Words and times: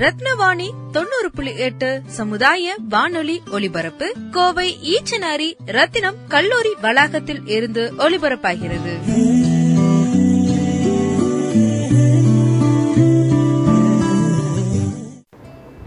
ரத்னவாணி 0.00 0.68
தொண்ணூறு 0.92 1.30
புள்ளி 1.34 1.56
எட்டு 1.56 2.02
சமுதாய 2.06 2.74
வானொலி 2.88 3.42
ஒலிபரப்பு. 3.52 4.12
கோவை 4.30 4.76
ஈச்சனாரி 4.82 5.52
ரத்தினம் 5.66 6.14
கல்லூரி 6.28 6.68
வளாகத்தில் 6.80 7.46
இருந்து 7.46 7.92
ஒலிபரப்பாகிறது. 7.98 8.92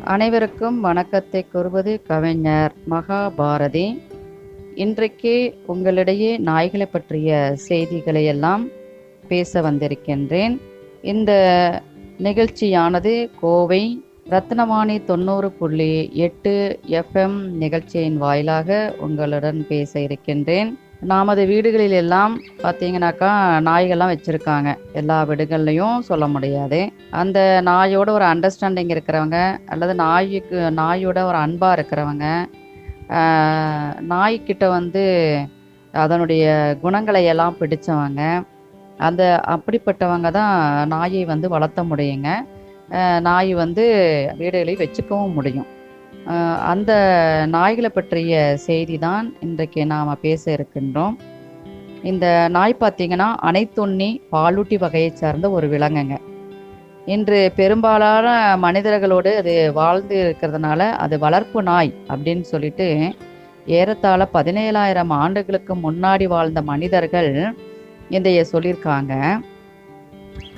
அனைவருக்கும் 0.03 0.81
வணக்கத்தை 0.81 1.45
கூறுவது 1.52 2.02
கவிஞர் 2.08 2.73
மகாபாரதி. 2.89 4.02
இன்றைக்கு 4.75 5.59
உங்களிடையே 5.67 6.38
நாய்களை 6.38 6.86
பற்றிய 6.86 7.52
செய்திகளை 7.55 8.25
எல்லாம் 8.25 8.67
பேச 9.27 9.61
வந்திருக்கின்றேன். 9.61 10.61
இந்த 11.02 11.31
நிகழ்ச்சியானது 12.19 13.30
கோவை 13.39 14.03
ரத்னவாணி 14.30 15.03
தொண்ணூறு 15.03 15.52
புள்ளி 15.52 16.09
எட்டு 16.14 16.80
எஃப்எம் 16.88 17.38
நிகழ்ச்சியின் 17.64 18.17
வாயிலாக 18.17 18.95
உங்களுடன் 19.00 19.66
பேச 19.67 20.00
இருக்கின்றேன். 20.00 20.80
நமது 21.00 21.45
வீடுகளில் 21.45 21.92
எல்லாம் 21.92 22.42
பார்த்தீங்கன்னாக்கா 22.61 23.30
நாய்கள்லாம் 23.67 24.11
வச்சுருக்காங்க. 24.14 24.75
எல்லா 24.94 25.25
வீடுகள்லையும் 25.25 26.00
சொல்ல 26.00 26.28
முடியாது. 26.28 26.92
அந்த 27.09 27.61
நாயோட 27.66 28.09
ஒரு 28.09 28.25
அண்டர்ஸ்டாண்டிங் 28.25 28.92
இருக்கிறவங்க 28.95 29.58
அல்லது 29.66 29.95
நாய்க்கு 29.95 30.72
நாயோட 30.75 31.23
ஒரு 31.23 31.38
அன்பாக 31.38 31.81
இருக்கிறவங்க 31.81 32.25
நாய்க்கிட்ட 34.09 34.67
வந்து 34.67 35.03
அதனுடைய 35.92 36.77
குணங்களை 36.81 37.25
எல்லாம் 37.25 37.55
பிடிச்சவங்க 37.59 38.44
அந்த 39.08 39.22
அப்படிப்பட்டவங்க 39.53 40.30
தான் 40.31 40.53
நாயை 40.94 41.23
வந்து 41.25 41.47
வளர்த்த 41.55 41.83
முடியுங்க. 41.91 42.30
நாய் 43.27 43.52
வந்து 43.53 43.86
வீடுகளை 44.39 44.73
வச்சுக்கவும் 44.81 45.36
முடியும். 45.38 45.69
அந்த 46.72 46.91
நாய்களை 47.55 47.89
பற்றிய 47.94 48.33
செய்தி 48.67 48.97
தான் 48.97 49.25
இன்றைக்கு 49.45 49.81
நாம் 49.94 50.21
பேச 50.25 50.44
இருக்கின்றோம். 50.58 51.16
இந்த 52.11 52.25
நாய் 52.58 52.81
பார்த்தீங்கன்னா 52.83 53.30
அனைத்துண்ணி 53.49 54.09
பாலூட்டி 54.33 54.77
வகையை 54.83 55.11
சார்ந்த 55.21 55.49
ஒரு 55.58 55.67
விலங்குங்க. 55.73 56.16
இன்று 57.14 57.39
பெரும்பாலான 57.59 58.27
மனிதர்களோடு 58.66 59.31
அது 59.41 59.53
வாழ்ந்து 59.80 60.16
இருக்கிறதுனால 60.23 60.89
அது 61.05 61.16
வளர்ப்பு 61.25 61.61
நாய் 61.69 61.91
அப்படின்னு 62.11 62.45
சொல்லிட்டு 62.53 62.88
ஏறத்தாழ 63.77 64.21
பதினேழாயிரம் 64.38 65.14
ஆண்டுகளுக்கு 65.23 65.73
முன்னாடி 65.86 66.25
வாழ்ந்த 66.33 66.61
மனிதர்கள் 66.71 67.31
இதைய 68.17 68.42
சொல்லியிருக்காங்க. 68.52 69.14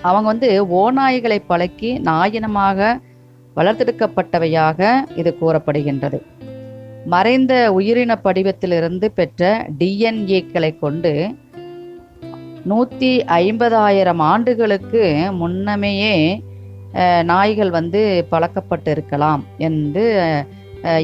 அவங்க 0.07 0.28
வந்து 0.34 0.50
ஓநாய்களை 0.81 1.40
பழக்கி 1.52 1.91
நாயினமாக 2.09 2.80
வளர்த்தெடுக்கப்பட்டவையாக 3.57 4.80
இது 5.22 5.31
கூறப்படுகின்றது. 5.41 6.19
மறைந்த 7.13 7.53
உயிரின 7.78 8.13
படிவத்திலிருந்து 8.25 9.07
பெற்ற 9.18 9.41
டிஎன்ஏக்களை 9.80 10.72
கொண்டு 10.84 11.12
நூற்றி 12.72 13.09
ஐம்பதாயிரம் 13.41 14.22
ஆண்டுகளுக்கு 14.31 15.03
முன்னமேயே 15.41 16.16
நாய்கள் 17.31 17.72
வந்து 17.78 18.01
பழக்கப்பட்டு 18.31 18.91
இருக்கலாம் 18.96 19.41
என்று 19.68 20.06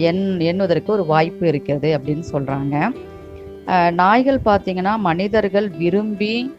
எண் 0.09 0.24
எண்ணுவதற்கு 0.50 0.90
ஒரு 0.97 1.06
வாய்ப்பு 1.12 1.44
இருக்கிறது 1.52 1.90
அப்படின்னு 1.97 2.26
சொல்கிறாங்க 2.34 2.76
நாய்கள் 3.92 4.40
பார்த்தீங்கன்னா 4.46 4.98
மனிதர்கள் 4.98 5.70
விரும்பி 5.70 6.56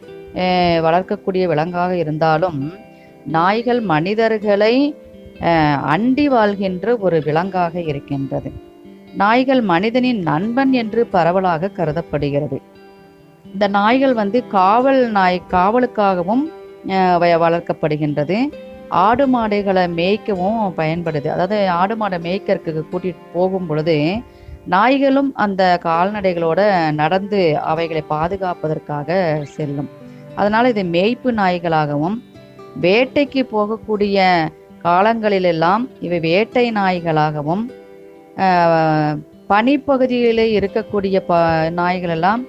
வளர்க்கக்கூடிய 0.84 1.46
விலங்காக 1.46 1.96
இருந்தாலும் 1.96 2.72
நாய்கள் 3.26 3.80
மனிதர்களை 3.80 4.94
அண்டி 5.86 6.24
வாழ்கின்ற 6.24 6.96
ஒரு 6.96 7.22
விலங்காக 7.24 7.80
இருக்கின்றது. 7.80 8.52
நாய்கள் 9.16 9.60
மனிதனின் 9.60 10.18
நண்பன் 10.18 10.72
என்று 10.72 11.06
பரவலாக 11.06 11.68
கருதப்படுகிறது. 11.68 12.60
இந்த 13.52 13.68
நாய்கள் 13.68 14.14
வந்து 14.14 14.46
காவல் 14.46 15.10
நாய் 15.10 15.42
காவலுக்காகவும் 15.50 16.44
வ- 16.88 17.40
வளர்க்கப்படுகின்றது. 17.44 18.38
ஆடு 18.88 19.26
மாடுகளை 19.26 19.84
மேய்க்கவும் 19.84 20.72
பயன்படுது. 20.76 21.26
அதாவது 21.26 21.68
ஆடு 21.68 21.96
மாடை 21.96 22.20
மேய்க்கறதுக்கு 22.20 22.82
கூட்டிகிட்டு 22.92 23.32
போகும் 23.32 23.66
பொழுது 23.66 24.20
நாய்களும் 24.66 25.32
அந்த 25.34 25.78
கால்நடைகளோட 25.84 26.60
நடந்து 26.92 27.40
அவைகளை 27.62 28.02
பாதுகாப்பதற்காக 28.08 29.08
செல்லும். 29.42 29.88
அதனால 30.34 30.68
இது 30.68 30.82
மேய்ப்பு 30.86 31.32
நாய்களாகவும் 31.32 32.16
வேட்டைக்கு 32.76 33.42
போகக்கூடிய 33.52 34.18
காலங்களிலெல்லாம் 34.84 35.88
இவை 36.00 36.20
வேட்டை 36.20 36.70
நாய்களாகவும் 36.72 37.64
ஆஹ், 38.38 39.14
பனிப்பகுதியிலே 39.46 40.46
இருக்கக்கூடிய 40.58 41.20
ப 41.20 41.32
நாய்களெல்லாம் 41.70 42.42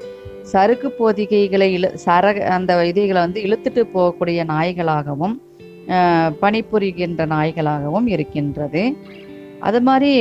சறுக்கு 0.44 0.90
பொதிகைகளை 1.00 1.68
இழு 1.78 1.90
சர 2.06 2.24
அந்த 2.50 2.86
இதுகளை 2.86 3.22
வந்து 3.22 3.42
இழுத்துட்டு 3.42 3.84
போகக்கூடிய 3.94 4.44
நாய்களாகவும் 4.46 5.36
ஆஹ், 5.90 6.32
பணிபுரிகின்ற 6.42 7.26
நாய்களாகவும் 7.26 8.08
இருக்கின்றது. 8.08 8.84
அது 9.68 9.80
மாதிரி 9.88 10.12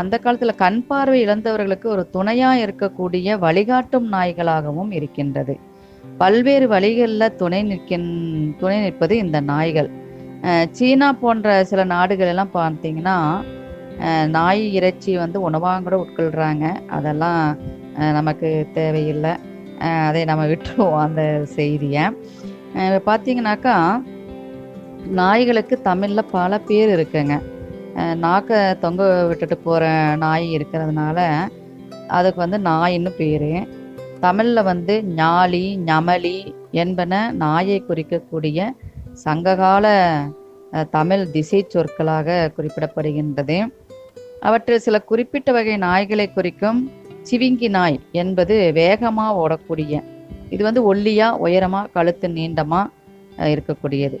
அந்த 0.00 0.14
காலத்தில் 0.24 0.60
கண் 0.62 0.80
பார்வை 0.90 1.18
இழந்தவர்களுக்கு 1.26 1.86
ஒரு 1.94 2.02
துணையாக 2.14 2.62
இருக்கக்கூடிய 2.66 3.38
வழிகாட்டும் 3.44 4.06
நாய்களாகவும் 4.12 4.92
இருக்கின்றது. 4.98 5.54
பல்வேறு 6.20 6.66
வழிகளில் 6.74 7.36
துணை 7.40 7.60
நிற்கின் 7.70 8.08
துணை 8.60 8.78
நிற்பது 8.80 9.14
இந்த 9.24 9.38
நாய்கள். 9.50 9.90
சீனா 10.76 11.08
போன்ற 11.22 11.48
சில 11.70 11.80
நாடுகள் 11.94 12.30
எல்லாம் 12.32 12.54
பார்த்தீங்கன்னா 12.54 13.16
நாய் 14.36 14.62
இறைச்சி 14.78 15.12
வந்து 15.22 15.38
உணவாக 15.48 15.82
கூட 15.82 15.96
உட்கொள்கிறாங்க 16.04 16.66
அதெல்லாம் 16.96 17.42
நமக்கு 18.18 18.50
தேவையில்லை. 18.78 19.32
அதை 20.08 20.20
நம்ம 20.30 20.44
விட்டுருவோம் 20.52 21.04
அந்த 21.06 21.22
செய்தியை. 21.56 22.04
பார்த்தீங்கன்னாக்கா 23.08 23.76
நாய்களுக்கு 25.20 25.74
தமிழில் 25.88 26.30
பல 26.36 26.58
பேர் 26.68 26.90
இருக்குங்க. 26.96 27.36
நாக்கை 28.24 28.60
தொங்க 28.84 29.02
விட்டுட்டு 29.30 29.56
போகிற 29.66 29.84
நாய் 30.24 30.46
இருக்கிறதுனால 30.56 31.18
அதுக்கு 32.18 32.38
வந்து 32.44 32.58
நாயின்னு 32.70 33.10
பேர். 33.20 33.52
தமிழில் 34.24 34.68
வந்து 34.70 34.94
ஞாலி 35.20 35.64
ஞமலி 35.90 36.38
என்பன 36.82 37.20
நாயை 37.42 37.78
குறிக்கக்கூடிய 37.88 38.68
சங்ககால 39.24 39.86
தமிழ் 40.96 41.24
திசை 41.34 41.60
சொற்களாக 41.72 42.36
குறிப்பிடப்படுகின்றது. 42.56 43.58
அவற்றில் 44.48 44.84
சில 44.86 44.96
குறிப்பிட்ட 45.10 45.48
வகை 45.56 45.76
நாய்களை 45.86 46.26
குறிக்கும் 46.36 46.80
சிவிங்கி 47.28 47.68
நாய் 47.76 47.98
என்பது 48.22 48.54
வேகமாக 48.80 49.38
ஓடக்கூடிய 49.42 50.00
இது 50.54 50.62
வந்து 50.68 50.82
ஒல்லியாக 50.90 51.40
உயரமாக 51.44 51.92
கழுத்து 51.96 52.28
நீண்டமாக 52.38 53.48
இருக்கக்கூடியது. 53.52 54.16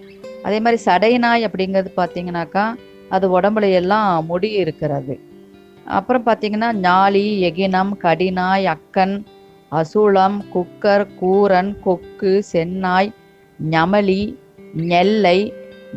அதே 0.46 0.58
மாதிரி 0.64 0.78
சடை 0.86 1.12
நாய் 1.24 1.46
அப்படிங்கிறது 1.48 1.90
பார்த்தீங்கன்னாக்கா 2.00 2.64
அது 3.12 3.26
உடம்புல 3.36 3.68
எல்லாம் 3.72 4.10
முடி 4.26 4.50
இருக்கிறது. 4.62 5.14
அப்புறம் 5.88 6.26
பார்த்தீங்கன்னா 6.26 6.70
ஞாலி 6.82 7.24
எகினம் 7.48 7.92
கடிநாய் 8.04 8.66
அக்கன் 8.66 9.16
அசூளம் 9.72 10.38
குக்கர் 10.52 11.06
கூரன் 11.20 11.72
கொக்கு 11.84 12.32
சென்னாய் 12.52 13.10
ஞமலி 13.58 14.22
நெல்லை 14.90 15.38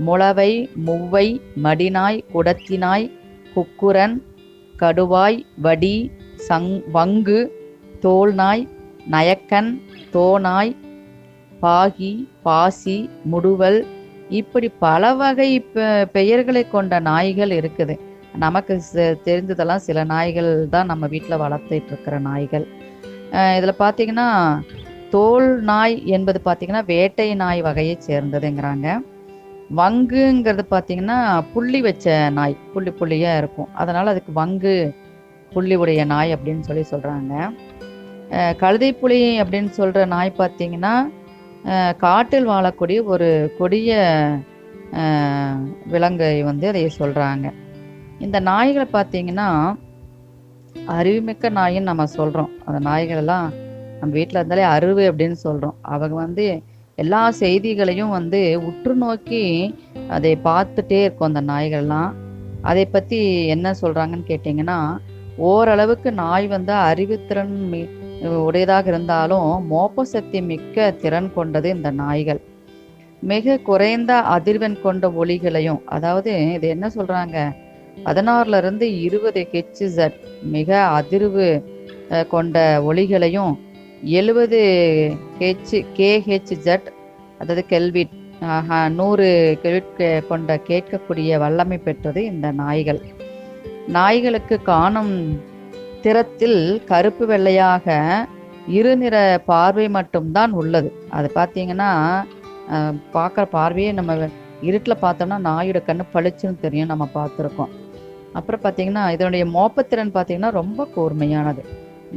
முளவை 0.05 0.51
முவ்வை 0.87 1.27
மடிநாய் 1.63 2.23
குடத்தினாய் 2.33 3.07
குக்குரன் 3.53 4.15
கடுவாய் 4.75 5.37
வடி 5.57 5.97
சங் 6.47 6.73
வங்கு 6.91 7.39
தோல்நாய் 7.99 8.63
நயக்கன் 9.11 9.71
தோநாய் 10.13 10.73
பாகி 11.61 12.13
பாசி 12.43 12.97
முடுவல் 13.31 13.79
இப்படி 14.29 14.69
பல 14.69 15.13
வகை 15.13 15.59
பெயர்களை 16.11 16.69
கொண்ட 16.69 16.99
நாய்கள் 16.99 17.49
இருக்குது. 17.49 17.99
நமக்கு 18.35 18.81
செ- 18.93 19.15
தெரிஞ்சதெல்லாம் 19.25 19.83
சில 19.87 20.03
நாய்கள் 20.03 20.67
தான் 20.69 20.85
நம்ம 20.85 21.07
வீட்டில் 21.07 21.37
வளர்த்துட்டு 21.37 21.87
இருக்கிற 21.87 22.19
நாய்கள். 22.19 22.67
இதில் 23.57 23.79
பார்த்தீங்கன்னா 23.79 24.59
தோல் 25.09 25.61
நாய் 25.61 26.07
என்பது 26.07 26.41
பார்த்தீங்கன்னா 26.45 26.85
வேட்டை 26.85 27.35
நாய் 27.35 27.61
வகையை 27.61 27.97
சேர்ந்ததுங்கிறாங்க. 28.07 28.97
வங்குங்கிறது 29.75 30.59
பார்த்தீங்கன்னா 30.71 31.43
புள்ளி 31.53 31.81
வச்ச 31.81 32.29
நாய் 32.29 32.57
புள்ளி 32.73 32.89
புள்ளியாக 32.89 33.37
இருக்கும். 33.37 33.73
அதனால் 33.73 34.07
அதுக்கு 34.07 34.33
வங்கு 34.33 34.95
புள்ளி 35.53 35.75
உடைய 35.75 36.05
நாய் 36.05 36.35
அப்படின்னு 36.35 36.59
சொல்லி 36.59 36.83
சொல்கிறாங்க 36.91 37.55
கழுதை 38.57 38.93
புலி 38.93 39.41
அப்படின்னு 39.41 39.69
சொல்கிற 39.69 40.05
நாய் 40.05 40.33
பார்த்தீங்கன்னா 40.37 41.09
காட்டில் 41.97 42.47
வாழக்கூடிய 42.47 43.03
ஒரு 43.03 43.55
கொடிய 43.57 43.99
விலங்கை 45.85 46.43
வந்து 46.43 46.67
அதை 46.67 46.91
சொல்கிறாங்க 46.99 47.51
இந்த 48.19 48.41
நாய்களை 48.41 48.87
பார்த்தீங்கன்னா 48.93 49.75
அறிவுமிக்க 50.87 51.49
நாயின்னு 51.49 51.81
நம்ம 51.81 52.05
சொல்கிறோம் 52.05 52.49
அந்த 52.65 52.89
நாய்களெல்லாம் 52.89 53.53
நம்ம 53.99 54.13
வீட்டில் 54.13 54.45
இருந்தாலே 54.45 54.63
அருவு 54.63 55.11
அப்படின்னு 55.11 55.31
சொல்கிறோம் 55.31 55.75
அவங்க 55.81 56.15
வந்து 56.15 56.61
எல்லா 56.95 57.31
செய்திகளையும் 57.31 58.09
வந்து 58.09 58.65
உற்று 58.65 58.95
நோக்கி 58.95 59.75
அதை 60.09 60.37
பார்த்துட்டே 60.43 61.01
இருக்கும் 61.01 61.33
அந்த 61.33 61.53
நாய்கள்லாம். 61.53 62.13
அதை 62.61 62.85
பற்றி 62.85 63.47
என்ன 63.47 63.71
சொல்கிறாங்கன்னு 63.81 64.23
கேட்டிங்கன்னா 64.27 64.97
ஓரளவுக்கு 65.37 66.11
நாய் 66.11 66.47
வந்து 66.47 66.73
அறிவுத்திறன் 66.73 67.85
உடையதாக 68.29 68.89
இருந்தாலும் 68.89 69.71
மோப்ப 69.71 70.01
சக்தி 70.01 70.41
மிக்க 70.41 70.91
திறன் 70.91 71.33
கொண்டது 71.33 71.69
இந்த 71.69 71.91
நாய்கள். 71.91 72.41
மிக 73.21 73.57
குறைந்த 73.57 74.23
அதிர்வெண் 74.29 74.81
கொண்ட 74.81 75.07
ஒலிகளையும் 75.07 75.81
அதாவது 75.85 76.53
இது 76.53 76.67
என்ன 76.67 76.91
சொல்றாங்க? 76.95 77.51
பதினாறுல 78.05 78.57
இருந்து 78.57 79.01
இருபது 79.01 79.47
ஹெச்இசட் 79.51 80.13
மிக 80.43 81.03
அதிர்வு 81.03 81.63
கொண்ட 82.27 82.83
ஒலிகளையும் 82.93 83.57
எழுபது 84.03 84.59
ஹெச் 85.39 85.85
கேஹெச்ஜெட் 85.95 86.83
அதாவது 87.39 87.65
கெல்விட் 87.69 88.89
நூறு 88.89 89.59
கெல்விட் 89.63 89.83
கே- 89.97 90.27
கொண்ட 90.27 90.59
கேட்கக்கூடிய 90.67 91.37
வல்லமை 91.37 91.77
பெற்றது 91.77 92.25
இந்த 92.25 92.51
நாய்கள். 92.51 92.99
நாய்களுக்கு 93.87 94.61
காணும் 94.61 95.41
திறத்தில் 96.05 96.59
கருப்பு 96.89 97.25
வெள்ளையாக 97.29 97.85
இருநிற 98.77 99.15
பார்வை 99.51 99.85
மட்டும்தான் 99.95 100.51
உள்ளது. 100.61 100.89
அது 101.17 101.27
பார்த்தீங்கன்னா 101.37 101.89
பார்க்குற 103.15 103.43
பார்வையே 103.55 103.91
நம்ம 103.99 104.13
இருட்டில் 104.69 105.03
பார்த்தோம்னா 105.05 105.37
நாயோட 105.47 105.79
கண்ணு 105.87 106.03
பளிச்சுன்னு 106.13 106.63
தெரியும் 106.65 106.91
நம்ம 106.91 107.05
பார்த்துருக்கோம். 107.17 107.73
அப்புறம் 108.39 108.63
பார்த்தீங்கன்னா 108.63 109.03
இதனுடைய 109.15 109.43
மோப்பத்திறன் 109.57 110.13
பார்த்தீங்கன்னா 110.15 110.51
ரொம்ப 110.59 110.87
கூர்மையானது. 110.95 111.63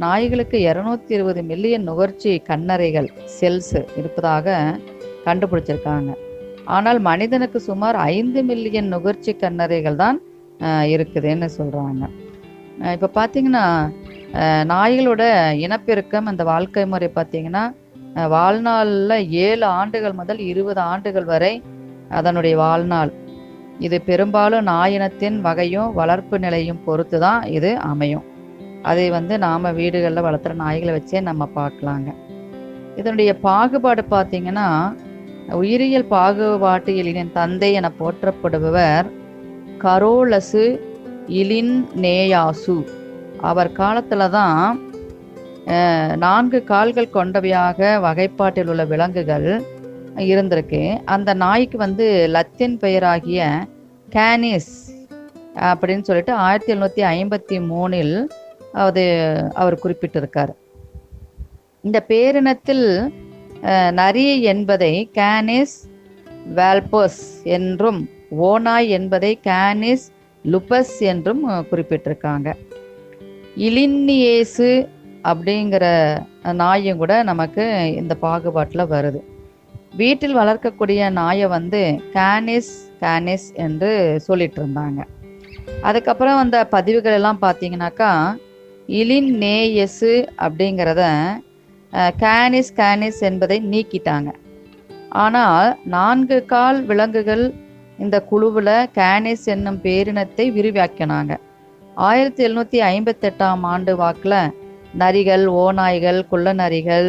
நாய்களுக்கு 0.03 0.57
இரநூத்தி 0.69 1.11
இருபது 1.17 1.41
மில்லியன் 1.51 1.87
நுகர்ச்சி 1.89 2.31
கண்ணறைகள் 2.49 3.09
செல்ஸ் 3.39 3.75
இருப்பதாக 3.99 4.55
கண்டுபிடிச்சிருக்காங்க. 5.27 6.11
ஆனால் 6.75 6.99
மனிதனுக்கு 7.09 7.59
சுமார் 7.69 7.97
ஐந்து 8.15 8.39
மில்லியன் 8.49 8.91
நுகர்ச்சி 8.95 9.31
கண்ணறைகள் 9.43 10.01
தான் 10.05 10.19
இருக்குதுன்னு 10.93 11.47
சொல்கிறாங்க 11.59 12.05
இப்போ 12.95 13.07
பார்த்தீங்கன்னா 13.17 13.65
நாய்களோட 14.71 15.23
இனப்பெருக்கம் 15.63 16.29
அந்த 16.31 16.43
வாழ்க்கை 16.51 16.83
முறை 16.91 17.09
பார்த்தீங்கன்னா 17.17 17.63
வாழ்நாளில் 18.33 19.25
ஏழு 19.47 19.65
ஆண்டுகள் 19.79 20.19
முதல் 20.19 20.39
இருபது 20.51 20.81
ஆண்டுகள் 20.91 21.27
வரை 21.33 21.51
அதனுடைய 22.19 22.55
வாழ்நாள். 22.63 23.11
இது 23.85 23.97
பெரும்பாலும் 24.07 24.67
நாயினத்தின் 24.71 25.37
வகையும் 25.47 25.91
வளர்ப்பு 25.99 26.37
நிலையும் 26.45 26.81
பொறுத்து 26.85 27.17
தான் 27.25 27.43
இது 27.57 27.71
அமையும். 27.91 28.25
அதை 28.89 29.05
வந்து 29.17 29.33
நாம் 29.45 29.75
வீடுகளில் 29.79 30.25
வளர்த்துற 30.27 30.55
நாய்களை 30.63 30.93
வச்சே 30.97 31.21
நம்ம 31.29 31.49
பார்க்கலாங்க. 31.59 32.09
இதனுடைய 32.99 33.31
பாகுபாடு 33.47 34.03
பார்த்தீங்கன்னா 34.15 34.67
உயிரியல் 35.61 36.11
பாகுபாட்டியலின் 36.15 37.35
தந்தை 37.39 37.69
என 37.79 37.87
போற்றப்படுபவர் 38.01 39.07
கரோலசு 39.83 40.65
இலின் 41.37 41.73
நேயாசு 42.03 42.75
அவர் 43.49 43.71
காலத்தில் 43.79 44.33
தான் 44.37 44.61
நான்கு 46.23 46.59
கால்கள் 46.71 47.15
கொண்டவையாக 47.15 47.89
வகைப்பாட்டில் 48.05 48.69
உள்ள 48.71 48.83
விலங்குகள் 48.91 49.49
இருந்திருக்கு. 50.31 50.81
அந்த 51.15 51.29
நாய்க்கு 51.43 51.77
வந்து 51.85 52.05
லத்தீன் 52.35 52.77
பெயராகிய 52.83 53.49
கேனிஸ் 54.15 54.73
அப்படின்னு 55.69 56.07
சொல்லிட்டு 56.07 56.33
ஆயிரத்தி 56.45 56.73
எழுநூற்றி 56.73 57.03
ஐம்பத்தி 57.15 57.57
மூணில் 57.71 58.15
அது 58.85 59.03
அவர் 59.61 59.81
குறிப்பிட்டிருக்கார். 59.83 60.53
இந்த 61.87 61.97
பேரினத்தில் 62.11 62.85
நரி 64.01 64.27
என்பதை 64.53 64.93
கேனிஸ் 65.19 65.75
வேல்பஸ் 66.57 67.23
என்றும் 67.57 67.99
ஓநாய் 68.47 68.89
என்பதை 68.97 69.31
கேனிஸ் 69.49 70.05
லுபஸ் 70.45 70.95
என்றும் 71.11 71.43
குறிப்பிட்டிருக்காங்க. 71.71 72.49
இலின்னியேசு 73.67 74.69
அப்படிங்கிற 75.31 75.85
நாயும் 76.61 76.99
கூட 77.01 77.13
நமக்கு 77.29 77.63
இந்த 78.01 78.13
பாகுபாட்டில் 78.21 78.91
வருது. 78.93 79.21
வீட்டில் 80.01 80.39
வளர்க்கக்கூடிய 80.39 81.09
நாயை 81.19 81.47
வந்து 81.55 81.81
கேனிஸ் 82.15 82.73
கேனிஸ் 83.03 83.47
என்று 83.65 83.91
சொல்லிட்டு 84.27 84.59
இருந்தாங்க 84.61 85.01
அதுக்கப்புறம் 85.87 86.37
அந்த 86.43 86.57
பதிவுகள் 86.75 87.17
எல்லாம் 87.19 87.41
பார்த்தீங்கன்னாக்கா 87.41 88.11
இலின் 88.99 89.31
நேயசு 89.43 90.11
அப்படிங்கிறத 90.45 91.03
கேனிஸ் 92.23 92.71
கேனிஸ் 92.79 93.19
என்பதை 93.29 93.57
நீக்கிட்டாங்க. 93.73 94.29
ஆனால் 95.23 95.67
நான்கு 95.95 96.37
கால் 96.53 96.79
விலங்குகள் 96.89 97.45
இந்த 98.03 98.17
குழுவில் 98.29 98.75
கேனிஸ் 98.97 99.45
என்னும் 99.53 99.79
பேரினத்தை 99.85 100.45
விரிவாக்கினாங்க. 100.57 101.33
ஆயிரத்தி 102.07 102.41
எழுநூற்றி 102.47 102.79
ஐம்பத்தெட்டாம் 102.93 103.63
ஆண்டு 103.71 103.93
வாக்கில் 104.01 104.41
நரிகள் 105.01 105.45
ஓநாய்கள் 105.61 106.19
குள்ள 106.31 106.53
நரிகள் 106.61 107.07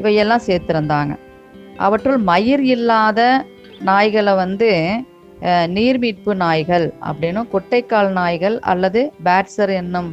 இவையெல்லாம் 0.00 0.46
சேர்த்துருந்தாங்க. 0.48 1.12
அவற்றுள் 1.86 2.20
மயிர் 2.30 2.64
இல்லாத 2.74 3.20
நாய்களை 3.88 4.34
வந்து 4.42 4.70
நீர்மீட்பு 5.76 6.32
நாய்கள் 6.42 6.86
அப்படின்னும் 7.08 7.48
குட்டைக்கால் 7.54 8.10
நாய்கள் 8.18 8.56
அல்லது 8.72 9.00
பேட்சர் 9.26 9.72
என்னும் 9.80 10.10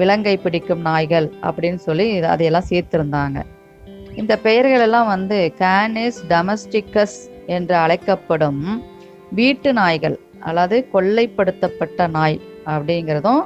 விலங்கை 0.00 0.36
பிடிக்கும் 0.44 0.82
நாய்கள் 0.88 1.26
அப்படின்னு 1.46 1.80
சொல்லி 1.88 2.06
அதையெல்லாம் 2.34 2.70
சேர்த்துருந்தாங்க. 2.70 3.38
இந்த 4.20 4.32
பெயர்களெல்லாம் 4.46 5.10
வந்து 5.14 5.38
கேனிஸ் 5.60 6.18
டொமஸ்டிக்கஸ் 6.30 7.18
என்று 7.56 7.74
அழைக்கப்படும் 7.84 8.62
வீட்டு 9.38 9.70
நாய்கள் 9.72 10.16
அதாவது 10.48 10.76
கொள்ளைப்படுத்தப்பட்ட 10.92 12.06
நாய் 12.16 12.38
அப்படிங்கிறதும் 12.72 13.42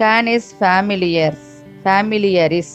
கேனிஸ் 0.00 0.48
ஃபேமிலியர்ஸ் 0.58 1.48
ஃபேமிலியரிஸ் 1.82 2.74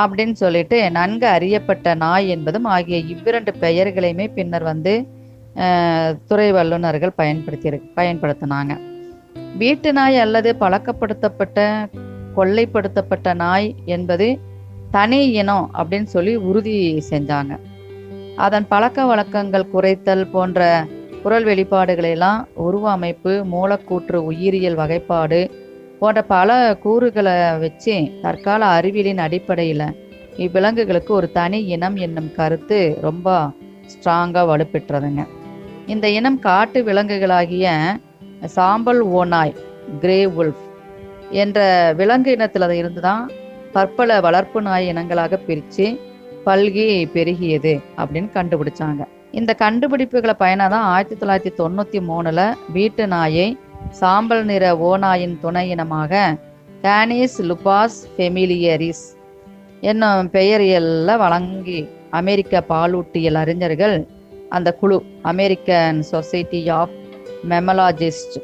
அப்படின்னு 0.00 0.36
சொல்லிட்டு 0.42 0.78
நன்கு 0.96 1.26
அறியப்பட்ட 1.26 1.94
நாய் 2.04 2.26
என்பதும் 2.34 2.66
ஆகிய 2.74 2.98
இவ்விரண்டு 3.12 3.52
பெயர்களையுமே 3.64 4.26
பின்னர் 4.38 4.66
வந்து 4.72 4.94
துறை 6.28 6.48
வல்லுநர்கள் 6.56 7.18
பயன்படுத்தி 7.20 7.68
பயன்படுத்தினாங்க. 7.98 8.72
வீட்டு 9.62 9.90
நாய் 9.98 10.18
அல்லது 10.24 10.50
பழக்கப்படுத்தப்பட்ட 10.62 11.60
கொள்ளைப்படுத்தப்பட்ட 12.38 13.28
நாய் 13.44 13.68
என்பது 13.96 14.26
தனி 14.96 15.20
இனம் 15.40 15.66
அப்படின்னு 15.78 16.08
சொல்லி 16.16 16.34
உறுதி 16.48 16.76
செஞ்சாங்க. 17.10 17.54
அதன் 18.44 18.66
பழக்க 18.68 19.04
வழக்கங்கள் 19.04 19.70
குறைத்தல் 19.72 20.24
போன்ற 20.30 20.60
குரல் 21.22 21.44
வெளிப்பாடுகளை 21.44 22.10
எல்லாம் 22.10 22.40
உருவ 22.54 22.90
அமைப்பு 22.90 23.32
மூலக்கூற்று 23.52 24.18
உயிரியல் 24.30 24.74
வகைப்பாடு 24.74 25.40
போன்ற 25.98 26.22
பல 26.22 26.50
கூறுகளை 26.82 27.34
வச்சு 27.58 27.94
தற்கால 28.22 28.66
அறிவியலின் 28.78 29.18
அடிப்படையில் 29.18 29.86
இவ்விலங்குகளுக்கு 30.36 31.12
ஒரு 31.12 31.32
தனி 31.32 31.60
இனம் 31.66 31.96
என்னும் 31.96 32.30
கருத்து 32.34 32.78
ரொம்ப 33.00 33.28
ஸ்ட்ராங்காக 33.92 34.44
வலுப்பெற்றதுங்க. 34.50 35.22
இந்த 35.86 36.08
இனம் 36.08 36.38
காட்டு 36.38 36.82
விலங்குகளாகிய 36.84 37.72
சாம்பல் 38.46 39.00
ஓநாய் 39.00 39.54
கிரே 40.00 40.24
உல்ஃப் 40.24 40.64
என்ற 41.30 41.58
விலங்கு 41.96 42.30
இனத்தில் 42.30 42.74
இருந்து 42.74 43.00
தான் 43.00 43.30
பற்பல 43.72 44.20
வளர்ப்பு 44.20 44.62
நாய் 44.62 44.90
இனங்களாக 44.92 45.38
பிரித்து 45.46 45.86
பல்கி 46.46 46.86
பெருகியது 47.14 47.82
அப்படின்னு 47.96 48.28
கண்டுபிடிச்சாங்க. 48.34 49.04
இந்த 49.32 49.56
கண்டுபிடிப்புகளை 49.58 50.32
பயனாக 50.32 50.70
தான் 50.70 50.84
ஆயிரத்தி 50.84 51.26
தொள்ளாயிரத்தி 51.26 51.60
தொண்ணூற்றி 51.60 52.00
மூணில் 52.08 52.54
வீட்டு 52.72 53.06
நாயை 53.06 53.58
சாம்பல் 53.90 54.44
நிற 54.44 54.76
ஓநாயின் 54.76 55.38
துணை 55.40 55.70
இனமாக 55.70 56.36
டேனிஸ் 56.82 57.38
லுபாஸ் 57.38 57.98
ஃபெமிலியரிஸ் 58.16 59.04
என்னும் 59.80 60.30
பெயரியல்ல 60.30 61.16
வழங்கி 61.16 61.88
அமெரிக்க 62.10 62.64
பாலூட்டியல் 62.68 63.34
அறிஞர்கள் 63.34 64.06
அந்த 64.48 64.72
குழு 64.72 65.02
அமெரிக்கன் 65.22 66.02
சொசைட்டி 66.02 66.68
ஆஃப் 66.68 66.94
மெமலாஜிஸ்ட். 67.48 68.36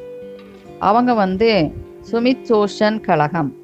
அவங்க 0.78 1.14
வந்து 1.14 1.70
சுமித்சோஷன் 2.10 3.00
கழகம். 3.00 3.61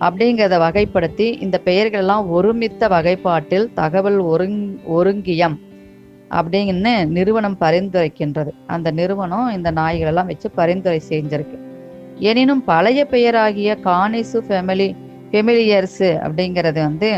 அப்படிங்கிறத 0.00 0.58
வகைப்படுத்தி 0.58 1.26
இந்த 1.40 1.58
பெயர்கள் 1.58 2.00
எல்லாம் 2.00 2.30
ஒருமித்த 2.30 2.88
வகைப்பாட்டில் 2.88 3.66
தகவல் 3.74 4.20
ஒருங் 4.32 4.60
ஒருங்கியம் 4.96 5.56
அப்படின்னு 6.30 6.92
நிறுவனம் 7.06 7.56
பரிந்துரைக்கின்றது. 7.60 8.50
அந்த 8.66 8.90
நிறுவனம் 8.90 9.48
இந்த 9.50 9.70
நாய்களெல்லாம் 9.70 10.26
வச்சு 10.26 10.50
பரிந்துரை 10.50 11.00
செஞ்சிருக்கு. 11.08 11.58
எனினும் 12.18 12.64
பழைய 12.64 13.06
பெயராகிய 13.10 13.76
கானிசு 13.84 14.38
ஃபெமிலி 14.48 14.88
ஃபெமிலியர்ஸு 15.30 16.10
அப்படிங்கிறது 16.24 16.80
வந்து 16.80 17.10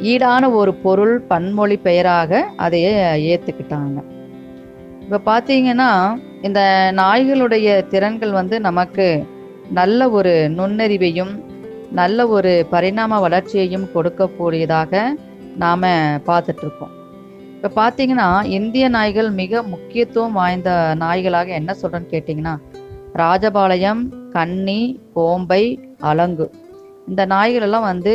ஈடான 0.00 0.52
ஒரு 0.52 0.74
பொருள் 0.74 1.20
பன்மொழி 1.20 1.76
பெயராக 1.76 2.40
அதையே 2.56 2.92
ஏற்றுக்கிட்டாங்க 3.32 3.98
இப்போ 5.02 5.18
பார்த்தீங்கன்னா 5.26 5.90
இந்த 6.42 6.60
நாய்களுடைய 6.96 7.68
திறன்கள் 7.88 8.30
வந்து 8.30 8.60
நமக்கு 8.60 9.06
நல்ல 9.70 10.10
ஒரு 10.10 10.32
நுண்ணறிவையும் 10.56 11.32
நல்ல 11.98 12.26
ஒரு 12.36 12.52
பரிணாம 12.72 13.18
வளர்ச்சியையும் 13.24 13.86
கொடுக்கக்கூடியதாக 13.94 15.02
நாம் 15.62 15.86
பார்த்துட்ருக்கோம். 16.28 16.92
இப்போ 17.54 17.68
பார்த்தீங்கன்னா 17.78 18.28
இந்திய 18.58 18.84
நாய்கள் 18.96 19.28
மிக 19.40 19.62
முக்கியத்துவம் 19.72 20.36
வாய்ந்த 20.40 20.70
நாய்களாக 21.02 21.48
என்ன 21.60 21.70
சொல்கிறேன்னு 21.80 22.12
கேட்டிங்கன்னா 22.12 22.54
ராஜபாளையம் 23.22 24.02
கன்னி 24.34 24.80
கோம்பை 25.16 25.62
அலங்கு. 26.10 26.46
இந்த 27.10 27.22
நாய்கள் 27.34 27.66
எல்லாம் 27.68 27.88
வந்து 27.92 28.14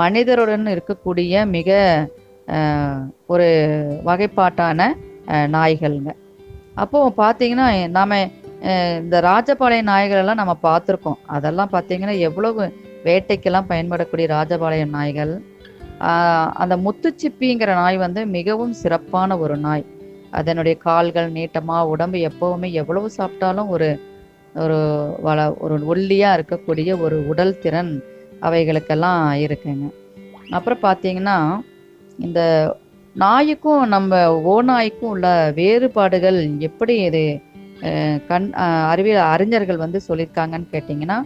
மனிதருடன் 0.00 0.72
இருக்கக்கூடிய 0.74 1.46
மிக 1.56 1.70
ஒரு 3.32 3.48
வகைப்பாட்டான 4.08 4.86
நாய்கள்ங்க. 5.56 6.12
அப்போ 6.82 6.98
பார்த்தீங்கன்னா 7.22 7.66
நாம் 7.96 8.14
இந்த 9.02 9.16
ராஜபாளைய 9.30 9.82
நாய்களெல்லாம் 9.90 10.40
நம்ம 10.40 10.54
பார்த்துருக்கோம் 10.68 11.20
அதெல்லாம் 11.36 11.72
பார்த்தீங்கன்னா 11.74 12.16
எவ்வளவு 12.28 12.62
வேட்டைக்கெல்லாம் 13.06 13.70
பயன்படக்கூடிய 13.70 14.26
ராஜபாளையம் 14.36 14.94
நாய்கள். 14.96 15.32
அந்த 16.62 16.74
முத்துச்சிப்பிங்கிற 16.84 17.70
நாய் 17.80 17.96
வந்து 18.04 18.20
மிகவும் 18.36 18.74
சிறப்பான 18.82 19.38
ஒரு 19.44 19.56
நாய். 19.66 19.84
அதனுடைய 20.38 20.74
கால்கள் 20.86 21.28
நீட்டமாக 21.36 21.90
உடம்பு 21.94 22.18
எப்போவுமே 22.28 22.68
எவ்வளவு 22.82 23.08
சாப்பிட்டாலும் 23.18 23.70
ஒரு 23.76 23.88
ஒரு 24.62 24.78
வள 25.26 25.38
ஒரு 25.64 25.74
ஒல்லியாக 25.92 26.36
இருக்கக்கூடிய 26.38 26.90
ஒரு 27.04 27.16
உடல் 27.32 27.58
திறன் 27.64 27.92
அவைகளுக்கெல்லாம் 28.46 29.24
இருக்குங்க. 29.46 29.86
அப்புறம் 30.56 30.84
பார்த்தீங்கன்னா 30.86 31.36
இந்த 32.26 32.40
நாய்க்கும் 33.16 33.82
நம்ம 33.94 34.18
ஓநாய்க்கும் 34.52 35.12
உள்ள 35.14 35.28
வேறுபாடுகள் 35.58 36.40
எப்படி 36.68 36.94
இது 37.08 37.22
கண் 38.30 38.48
அறிவியல் 38.92 39.28
அறிஞர்கள் 39.34 39.82
வந்து 39.84 40.00
சொல்லியிருக்காங்கன்னு 40.08 40.72
கேட்டிங்கன்னா 40.72 41.18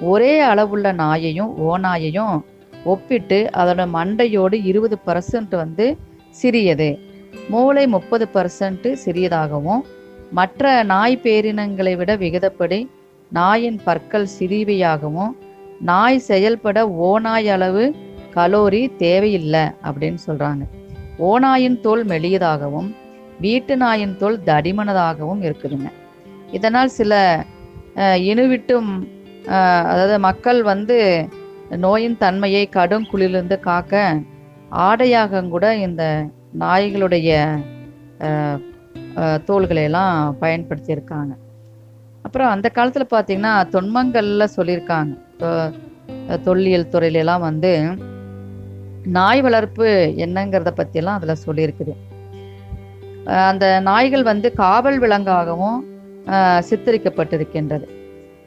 ஒரே 0.00 0.40
அளவுள்ள 0.40 0.92
நாயையும் 0.92 1.52
ஓநாயையும் 1.68 2.36
ஒப்பிட்டு 2.84 3.38
அதோட 3.52 3.82
மண்டையோடு 3.96 4.56
இருபது 4.64 4.96
பர்சன்ட் 5.06 5.54
வந்து 5.56 5.96
சிறியது. 6.30 6.98
மூளை 7.48 7.86
முப்பது 7.86 8.28
பர்சன்ட் 8.34 8.86
சிறியதாகவும் 9.04 9.82
மற்ற 10.30 10.82
நாய் 10.82 11.16
பேரினங்களை 11.22 11.96
விட 11.96 12.16
விகிதப்படி 12.16 12.88
நாயின் 13.32 13.80
பற்கள் 13.84 14.28
சிறியவையாகவும் 14.38 15.32
நாய் 15.80 16.18
செயல்பட 16.18 16.88
ஓநாய் 16.88 17.48
அளவு 17.48 17.94
கலோரி 18.34 18.96
தேவையில்லை 18.96 19.64
அப்படின்னு 19.84 20.18
சொல்கிறாங்க 20.26 20.64
ஓநாயின் 21.18 21.80
தோல் 21.80 22.06
மெலியதாகவும் 22.06 22.88
வீட்டு 23.40 23.76
நாயின் 23.76 24.16
தோல் 24.16 24.38
தடிமனதாகவும் 24.44 25.42
இருக்குதுங்க. 25.42 25.88
இதனால் 26.52 26.88
சில 26.88 27.44
இனுவிட்டும் 28.16 28.90
அதாவது 29.90 30.14
மக்கள் 30.26 30.60
வந்து 30.72 30.98
நோயின் 31.84 32.16
தன்மையை 32.22 32.64
கடும் 32.76 33.06
குளிலிருந்து 33.10 33.56
காக்க 33.60 34.02
ஆடையாக 34.86 35.42
கூட 35.54 35.66
இந்த 35.86 36.02
நாய்களுடைய 36.62 37.30
தோள்களையெல்லாம் 39.48 40.14
பயன்படுத்தியிருக்காங்க. 40.42 41.32
அப்புறம் 42.26 42.52
அந்த 42.54 42.68
காலத்தில் 42.76 43.12
பார்த்தீங்கன்னா 43.14 43.54
தொன்மங்கள்ல 43.74 44.46
சொல்லியிருக்காங்க. 44.56 45.12
தொல்லியல் 46.46 46.92
துறையிலலாம் 46.94 47.46
வந்து 47.48 47.72
நாய் 49.16 49.42
வளர்ப்பு 49.46 49.88
என்னங்கிறத 50.24 50.70
பற்றியெல்லாம் 50.78 51.18
அதில் 51.18 51.44
சொல்லியிருக்குது. 51.46 51.94
அந்த 53.50 53.66
நாய்கள் 53.88 54.24
வந்து 54.30 54.48
காவல் 54.62 54.98
விலங்காகவும் 55.04 55.78
சித்தரிக்கப்பட்டிருக்கின்றது. 56.68 57.86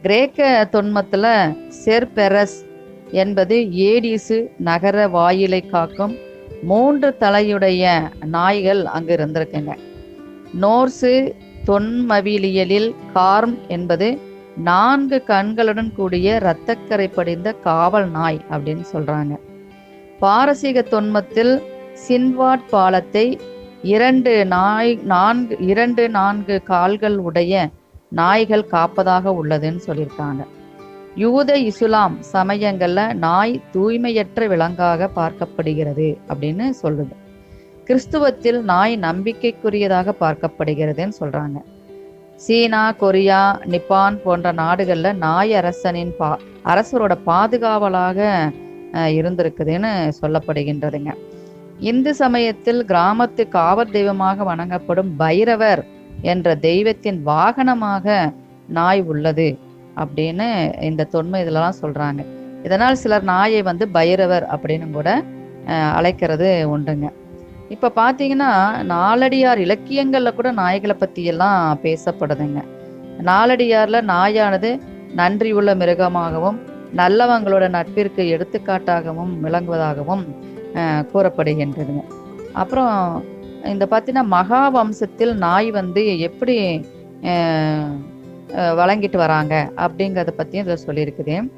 கிரேக்க 0.02 0.70
தொன்மத்தில் 0.72 1.56
செர்பெரஸ் 1.86 2.58
என்பது 3.12 3.56
ஏடிசு 3.72 4.52
நகர 4.58 5.08
வாயிலை 5.08 5.66
காக்கும் 5.66 6.16
மூன்று 6.62 7.16
தலையுடைய 7.20 7.84
நாய்கள் 8.26 8.86
அங்கு 8.86 9.16
இருந்திருக்குங்க. 9.16 9.74
நோர்ஸு 10.62 11.36
தொன்மவிலியலில் 11.66 12.96
கார்ம் 13.16 13.58
என்பது 13.68 14.20
நான்கு 14.58 15.24
கண்களுடன் 15.28 15.92
கூடிய 15.96 16.40
இரத்தக்கரை 16.44 17.14
படிந்த 17.14 17.54
காவல் 17.54 18.10
நாய் 18.10 18.40
அப்படின்னு 18.52 18.86
சொல்கிறாங்க 18.94 19.36
பாரசீக 20.20 20.82
தொன்மத்தில் 20.82 21.62
சின்வாட் 22.08 22.66
பாலத்தை 22.70 23.40
இரண்டு 23.82 24.46
நாய் 24.46 25.00
நான்கு 25.04 25.58
இரண்டு 25.60 26.10
நான்கு 26.10 26.62
கால்கள் 26.64 27.18
உடைய 27.18 27.70
நாய்கள் 28.12 28.66
காப்பதாக 28.72 29.26
உள்ளதுன்னு 29.40 29.82
சொல்லியிருக்காங்க. 29.88 30.42
யூத 31.16 31.58
இசுலாம் 31.62 32.16
சமயங்கள்ல 32.34 33.14
நாய் 33.18 33.62
தூய்மையற்ற 33.74 34.48
விலங்காக 34.48 35.10
பார்க்கப்படுகிறது 35.16 36.18
அப்படின்னு 36.30 36.70
சொல்லுது 36.84 37.16
கிறிஸ்துவத்தில் 37.88 38.62
நாய் 38.64 38.98
நம்பிக்கைக்குரியதாக 38.98 40.14
பார்க்கப்படுகிறதுன்னு 40.20 41.14
சொல்றாங்க. 41.20 41.58
சீனா 42.36 42.92
கொரியா 42.94 43.40
நிப்பான் 43.66 44.18
போன்ற 44.24 44.52
நாடுகளில் 44.54 45.18
நாய் 45.18 45.54
அரசனின் 45.54 46.16
பா 46.18 46.30
அரசரோட 46.66 47.18
பாதுகாவலாக 47.26 48.20
அஹ், 48.94 49.12
இருந்திருக்குதுன்னு 49.14 49.92
சொல்லப்படுகின்றதுங்க. 50.22 51.12
இந்து 51.80 52.16
சமயத்தில் 52.16 52.86
கிராமத்து 52.86 53.48
காவல் 53.50 53.92
தெய்வமாக 53.92 54.44
வணங்கப்படும் 54.44 55.16
பைரவர் 55.18 55.82
என்ற 56.32 56.56
தெய்வத்தின் 56.68 57.20
வாகனமாக 57.28 58.18
நாய் 58.78 59.02
உள்ளது 59.12 59.48
அப்படின்னு 60.02 60.48
இந்த 60.90 61.08
தொன்மை 61.14 61.42
இதெல்லாம் 61.42 61.80
சொல்றாங்க. 61.82 62.22
இதனால் 62.64 63.00
சிலர் 63.02 63.30
நாயை 63.32 63.62
வந்து 63.70 63.88
பைரவர் 63.98 64.46
அப்படின்னு 64.54 64.88
கூட 64.98 65.10
அழைக்கிறது 65.98 66.50
உண்டுங்க. 66.76 67.08
இப்ப 67.76 67.92
பாத்தீங்கன்னா 68.00 68.52
நாலடியார் 68.92 69.60
இலக்கியங்கள்ல 69.66 70.30
கூட 70.36 70.50
நாய்களை 70.62 70.96
பத்தி 70.98 71.24
எல்லாம் 71.32 71.80
பேசப்படுதுங்க. 71.84 72.62
நாலடியாரில் 73.30 74.08
நாயானது 74.12 74.72
நன்றியுள்ள 75.20 75.72
மிருகமாகவும் 75.82 76.60
நல்லவங்களோட 77.00 77.66
நட்பிற்கு 77.76 78.24
எடுத்துக்காட்டாகவும் 78.36 79.34
விளங்குவதாகவும் 79.44 80.24
கூறப்படுகின்றதுங்க. 81.12 82.04
அப்புறம் 82.62 82.96
இந்த 83.66 83.86
பார்த்தீங்கன்னா 83.86 84.26
மகாவம்சத்தில் 84.32 85.34
நாய் 85.34 85.72
வந்து 85.72 86.20
எப்படி 86.20 86.56
வழங்கிட்டு 88.80 89.18
வராங்க 89.18 89.72
அப்படிங்கிறத 89.78 90.30
பற்றியும் 90.30 90.66
இதில் 90.66 90.86
சொல்லியிருக்குது. 90.88 91.52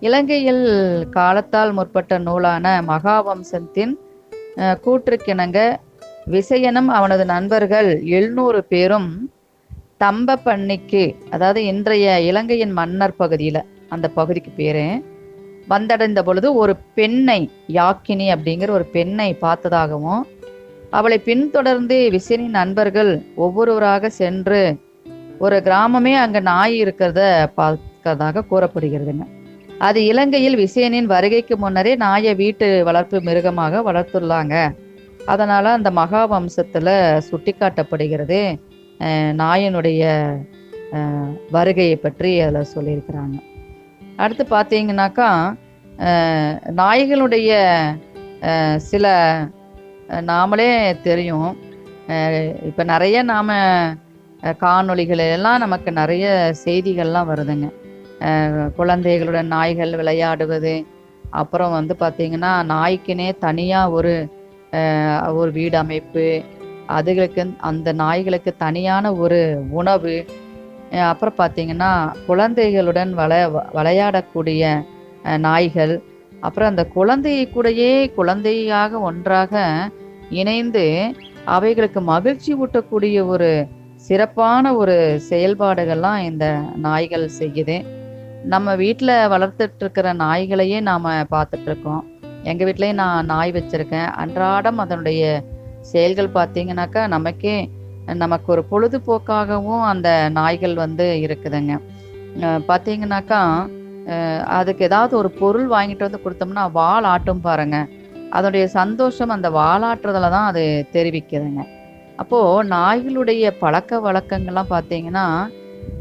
இலங்கையில் 0.00 0.64
காலத்தால் 1.10 1.72
முற்பட்ட 1.72 2.18
நூலான 2.18 2.82
மகாவம்சத்தின் 2.86 3.98
கூற்றுக்கிணங்க 4.84 5.78
விசயனும் 6.26 6.88
அவனது 6.88 7.24
நண்பர்கள் 7.24 8.00
எழுநூறு 8.02 8.64
பேரும் 8.64 9.30
தம்பப்பண்ணிக்கு 10.00 11.16
அதாவது 11.30 11.64
இன்றைய 11.64 12.20
இலங்கையின் 12.20 12.70
மன்னர் 12.70 13.16
பகுதியில் 13.16 13.66
அந்த 13.88 14.08
பகுதிக்கு 14.08 14.50
பேர் 14.50 15.02
வந்தடைந்த 15.68 16.22
பொழுது 16.22 16.54
ஒரு 16.54 16.76
பெண்ணை 16.94 17.50
யாக்கினி 17.68 18.34
அப்படிங்கிற 18.34 18.70
ஒரு 18.70 18.84
பெண்ணை 18.84 19.36
பார்த்ததாகவும் 19.40 20.22
அவளை 20.92 21.18
பின்தொடர்ந்து 21.20 22.10
விசயனின் 22.10 22.58
நண்பர்கள் 22.58 23.10
ஒவ்வொருவராக 23.36 24.08
சென்று 24.18 24.60
ஒரு 25.38 25.56
கிராமமே 25.66 26.12
அங்க 26.16 26.38
நாய் 26.42 26.76
இருக்கிறத 26.82 27.20
பார்க்கறதாக 27.56 28.44
கூறப்படுகிறதுங்க. 28.50 29.24
அது 29.80 29.98
இலங்கையில் 30.04 30.56
விசேனின் 30.56 31.06
வருகைக்கு 31.06 31.54
முன்னரே 31.56 31.92
நாயை 31.96 32.32
வீட்டு 32.34 32.84
வளர்ப்பு 32.84 33.18
மிருகமாக 33.20 33.82
வளர்த்துள்ளாங்க. 33.82 34.54
அதனால 35.26 35.70
அந்த 35.70 35.90
மகா 35.92 36.22
வம்சத்தில் 36.26 36.94
சுட்டிக்காட்டப்படுகிறது 37.28 38.40
அஹ், 39.00 39.32
நாயனுடைய 39.40 40.02
வருகையை 41.50 41.96
பற்றி 41.96 42.40
அதில் 42.40 42.70
சொல்லியிருக்கிறாங்க. 42.74 43.36
அடுத்து 44.16 44.44
பார்த்தீங்கன்னாக்கா 44.46 45.28
நாய்களுடைய 46.80 47.50
சில 48.84 49.06
நாமளே 50.30 50.68
தெரியும். 51.08 51.50
இப்போ 52.68 52.82
நிறைய 52.92 53.16
நாம் 53.22 53.54
காணொளிகள் 54.62 55.22
எல்லாம் 55.36 55.62
நமக்கு 55.64 55.90
நிறைய 55.92 56.26
செய்திகள்லாம் 56.64 57.30
வருதுங்க. 57.30 57.68
குழந்தைகளுடன் 58.78 59.52
நாய்கள் 59.56 59.92
விளையாடுவது. 60.00 60.74
அப்புறம் 61.40 61.74
வந்து 61.78 61.94
பார்த்திங்கன்னா 62.00 62.52
நாய்க்குனே 62.74 63.28
தனியாக 63.46 63.90
ஒரு 63.90 64.14
ஒரு 65.38 65.50
வீடு 65.52 65.76
அமைப்பு. 65.78 66.26
அதுகளுக்கு 66.96 67.42
அந்த 67.70 67.88
நாய்களுக்கு 68.02 68.50
தனியான 68.56 69.12
ஒரு 69.24 69.40
உணவு. 69.80 70.14
அப்புறம் 71.12 71.38
பார்த்தீங்கன்னா 71.40 71.90
குழந்தைகளுடன் 72.26 73.10
வள 73.14 73.32
விளையாடக்கூடிய 73.78 74.62
நாய்கள். 75.46 75.94
அப்புறம் 76.40 76.70
அந்த 76.72 76.84
குழந்தையை 76.96 77.44
கூடயே 77.54 77.92
குழந்தையாக 78.18 79.00
ஒன்றாக 79.08 79.62
இணைந்து 80.40 80.84
அவைகளுக்கு 81.56 82.00
மகிழ்ச்சி 82.12 82.52
ஊட்டக்கூடிய 82.54 83.18
ஒரு 83.34 83.50
சிறப்பான 84.06 84.74
ஒரு 84.80 84.96
செயல்பாடுகள்லாம் 85.30 86.20
இந்த 86.30 86.46
நாய்கள் 86.86 87.24
செய்யுது. 87.38 87.76
நம்ம 88.52 88.74
வீட்டில் 88.82 89.14
வளர்த்துட்டு 89.32 89.84
இருக்கிற 89.84 90.08
நாய்களையே 90.24 90.78
நாம் 90.88 91.06
பார்த்துட்டு 91.34 91.68
இருக்கோம் 91.70 92.02
எங்கள் 92.50 92.68
வீட்லேயும் 92.68 93.00
நான் 93.02 93.28
நாய் 93.32 93.54
வச்சுருக்கேன். 93.56 94.10
அன்றாடம் 94.22 94.78
அதனுடைய 94.84 95.22
செயல்கள் 95.92 96.36
பார்த்தீங்கன்னாக்கா 96.36 97.02
நமக்கே 97.14 97.56
நமக்கு 98.22 98.48
ஒரு 98.54 98.62
பொழுதுபோக்காகவும் 98.70 99.82
அந்த 99.92 100.08
நாய்கள் 100.38 100.74
வந்து 100.74 101.06
இருக்குதுங்க. 101.26 101.74
பார்த்தீங்கன்னாக்கா 102.68 103.40
அதுக்கு 104.58 104.82
ஏதாவது 104.88 105.14
ஒரு 105.20 105.30
பொருள் 105.40 105.66
வாங்கிட்டு 105.74 106.06
வந்து 106.06 106.22
கொடுத்தோம்னா 106.24 106.64
வால் 106.78 107.06
ஆட்டும் 107.12 107.42
பாருங்க. 107.48 107.78
அதனுடைய 108.36 108.64
சந்தோஷம் 108.78 109.34
அந்த 109.36 109.48
வாலாட்டுறதுல 109.58 110.30
தான் 110.36 110.48
அது 110.50 110.62
தெரிவிக்குதுங்க. 110.96 111.62
அப்போது 112.22 112.68
நாய்களுடைய 112.74 113.50
பழக்க 113.62 114.00
வழக்கங்கள்லாம் 114.06 114.72
பார்த்தீங்கன்னா 114.74 115.26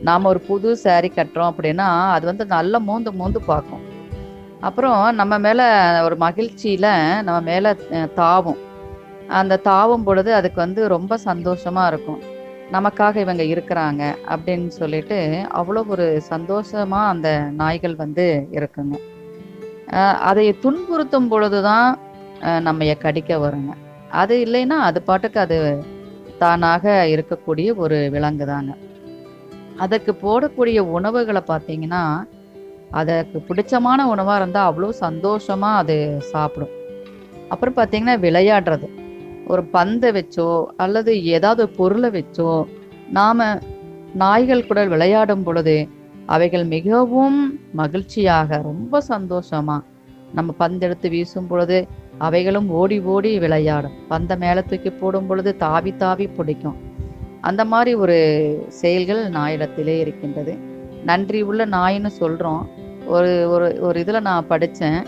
நாம் 0.07 0.29
ஒரு 0.31 0.39
புது 0.47 0.69
சேரீ 0.85 1.09
கட்டுறோம் 1.17 1.51
அப்படின்னா 1.51 1.89
அது 2.15 2.25
வந்து 2.31 2.45
நல்ல 2.55 2.79
மூந்து 2.87 3.11
மூந்து 3.19 3.41
பார்க்கும். 3.51 3.83
அப்புறம் 4.67 5.01
நம்ம 5.19 5.33
மேலே 5.45 5.65
ஒரு 6.07 6.15
மகிழ்ச்சியில் 6.25 6.89
நம்ம 7.27 7.39
மேலே 7.51 7.71
தாவும். 8.21 8.59
அந்த 9.39 9.59
தாவும் 9.69 10.05
பொழுது 10.07 10.31
அதுக்கு 10.39 10.59
வந்து 10.65 10.81
ரொம்ப 10.95 11.17
சந்தோஷமாக 11.29 11.91
இருக்கும். 11.91 12.21
நமக்காக 12.75 13.15
இவங்க 13.25 13.43
இருக்கிறாங்க 13.53 14.03
அப்படின்னு 14.33 14.71
சொல்லிட்டு 14.79 15.17
அவ்வளோ 15.59 15.81
ஒரு 15.93 16.07
சந்தோஷமா 16.31 17.01
அந்த 17.12 17.29
நாய்கள் 17.62 17.95
வந்து 18.03 18.25
இருக்குங்க. 18.57 18.95
அதை 20.29 20.45
துன்புறுத்தும் 20.63 21.29
பொழுது 21.33 21.59
தான் 21.69 21.88
நம்ம 22.67 22.95
கடிக்க 23.05 23.38
வருங்க. 23.45 23.71
அது 24.21 24.33
இல்லைன்னா 24.45 24.77
அது 24.88 25.00
பாட்டுக்கு 25.09 25.39
அது 25.45 25.57
தானாக 26.41 26.86
இருக்கக்கூடிய 27.13 27.69
ஒரு 27.83 27.97
விலங்கு 28.15 28.45
தாங்க 28.51 28.74
அதுக்கு 29.83 30.12
போடக்கூடிய 30.25 30.79
உணவுகளை 30.97 31.41
பார்த்தீங்கன்னா 31.51 32.03
அதற்கு 33.00 33.38
பிடிச்சமான 33.47 34.00
உணவாக 34.13 34.39
இருந்தால் 34.39 34.69
அவ்வளோ 34.69 34.89
சந்தோஷமாக 35.05 35.81
அது 35.81 35.95
சாப்பிடும். 36.33 36.75
அப்புறம் 37.53 37.77
பார்த்தீங்கன்னா 37.79 38.15
விளையாடுறது. 38.25 38.88
ஒரு 39.47 39.63
பந்தை 39.75 40.09
வச்சோ 40.17 40.49
அல்லது 40.77 41.11
ஏதாவது 41.35 41.63
பொருளை 41.77 42.09
வச்சோ 42.15 42.51
நாம 43.11 43.45
நாய்கள் 44.13 44.67
கூட 44.67 44.79
விளையாடும் 44.85 45.43
பொழுது 45.43 45.75
அவைகள் 46.25 46.65
மிகவும் 46.75 47.37
மகிழ்ச்சியாக 47.73 48.59
ரொம்ப 48.69 49.01
சந்தோஷமா 49.09 49.77
நம்ம 50.33 50.53
பந்தெடுத்து 50.59 51.07
வீசும் 51.09 51.47
பொழுது 51.47 51.77
அவைகளும் 52.17 52.67
ஓடி 52.79 52.97
ஓடி 53.13 53.31
விளையாடும். 53.39 53.95
பந்தை 54.07 54.35
மேலே 54.37 54.61
தூக்கி 54.69 54.91
போடும் 54.91 55.27
பொழுது 55.27 55.51
தாவி 55.55 55.91
தாவி 55.95 56.25
பிடிக்கும். 56.27 56.77
அந்த 57.41 57.61
மாதிரி 57.65 57.91
ஒரு 58.03 58.17
செயல்கள் 58.81 59.21
நாயிடத்திலே 59.29 59.95
இருக்கின்றது. 60.03 60.53
நன்றி 61.05 61.41
உள்ள 61.41 61.65
நாயின்னு 61.75 62.11
சொல்கிறோம் 62.21 62.63
ஒரு 63.07 63.31
ஒரு 63.49 63.67
ஒரு 63.79 63.97
இதில் 63.99 64.25
நான் 64.29 64.47
படித்தேன் 64.47 64.99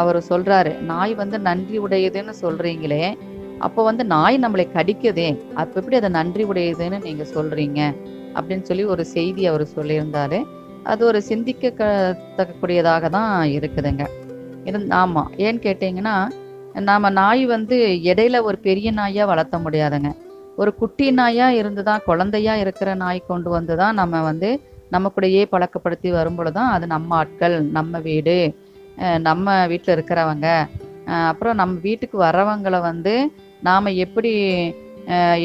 அவர் 0.00 0.18
சொல்கிறாரு 0.28 0.72
நாய் 0.90 1.12
வந்து 1.14 1.38
நன்றி 1.48 1.76
உடையதுன்னு 1.78 2.34
சொல்கிறீங்களே 2.42 3.04
அப்போ 3.66 3.80
வந்து 3.88 4.04
நாய் 4.14 4.36
நம்மளை 4.44 4.66
கடிக்குதே 4.76 5.28
அப்போ 5.60 5.74
எப்படி 5.80 5.96
அதை 6.00 6.10
நன்றி 6.18 6.44
உடையதுன்னு 6.50 6.98
நீங்கள் 7.06 7.32
சொல்கிறீங்க 7.36 7.80
அப்படின்னு 8.36 8.66
சொல்லி 8.70 8.84
ஒரு 8.94 9.02
செய்தி 9.14 9.42
அவர் 9.50 9.64
சொல்லியிருந்தாரு. 9.76 10.38
அது 10.92 11.02
ஒரு 11.10 11.20
சிந்திக்க 11.28 11.84
தக்கக்கூடியதாக 12.38 13.08
தான் 13.16 13.32
இருக்குதுங்க. 13.56 14.04
இருந் 14.68 14.90
ஆமாம் 15.00 15.30
ஏன்னு 15.44 15.60
கேட்டிங்கன்னா 15.66 16.16
நாம் 16.88 17.14
நாய் 17.20 17.42
வந்து 17.54 17.76
இடையில 18.10 18.36
ஒரு 18.48 18.58
பெரிய 18.66 18.88
நாயாக 19.00 19.30
வளர்த்த 19.30 19.58
முடியாதுங்க. 19.64 20.10
ஒரு 20.62 20.70
குட்டி 20.80 21.06
நாயாக 21.20 21.58
இருந்து 21.60 21.82
தான் 21.88 22.04
குழந்தையா 22.08 22.54
இருக்கிற 22.64 22.90
நாய் 23.02 23.20
கொண்டு 23.30 23.48
வந்து 23.50 23.74
தான் 23.82 23.98
நம்ம 24.00 24.22
வந்து 24.30 24.50
நம்ம 24.94 25.10
கூடயே 25.14 25.42
பழக்கப்படுத்தி 25.52 26.08
வரும்பொழுது 26.18 26.56
தான் 26.58 26.72
அது 26.74 26.86
நம்ம 26.94 27.16
ஆட்கள் 27.20 27.56
நம்ம 27.78 27.98
வீடு 28.08 28.36
நம்ம 29.28 29.54
வீட்டில் 29.70 29.94
இருக்கிறவங்க 29.96 30.48
அப்புறம் 31.06 31.54
நம்ம 31.54 31.78
வீட்டுக்கு 31.80 32.18
வரவங்களை 32.18 32.80
வந்து 32.80 33.32
நாம் 33.62 33.96
எப்படி 33.96 34.32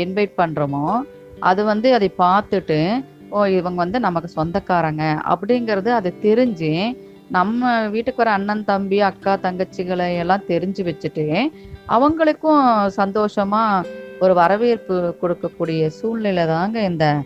இன்வைட் 0.03 0.33
பண்ணுறோமோ 0.37 1.01
அது 1.39 1.63
வந்து 1.63 1.93
அதை 1.93 2.11
பார்த்துட்டு 2.17 3.03
ஓ 3.29 3.45
இவங்க 3.45 3.75
வந்து 3.75 3.99
நமக்கு 3.99 4.29
சொந்தக்காரங்க 4.35 5.03
அப்படிங்கிறது 5.23 5.89
அது 5.89 6.13
தெரிஞ்சு 6.21 6.95
நம்ம 7.29 7.87
வீட்டுக்கு 7.89 8.17
வர 8.17 8.31
அண்ணன் 8.31 8.63
தம்பி 8.63 9.01
அக்கா 9.01 9.33
தங்கச்சிகளை 9.35 10.17
எல்லாம் 10.17 10.47
தெரிஞ்சு 10.47 10.83
வச்சுட்டு 10.83 11.51
அவங்களுக்கும் 11.87 12.89
சந்தோஷமாக 12.89 13.87
ஒரு 14.19 14.33
வரவேற்பு 14.33 15.15
கொடுக்கக்கூடிய 15.21 15.87
சூழ்நிலை 15.87 16.45
தாங்க 16.45 16.81
இந்த 16.81 17.23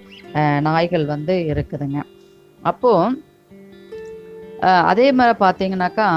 நாய்கள் 0.62 1.06
வந்து 1.06 1.34
இருக்குதுங்க. 1.34 2.00
அப்போ 2.60 3.12
அதே 4.64 5.12
மாதிரி 5.12 5.38
பார்த்தீங்கன்னாக்கா 5.40 6.10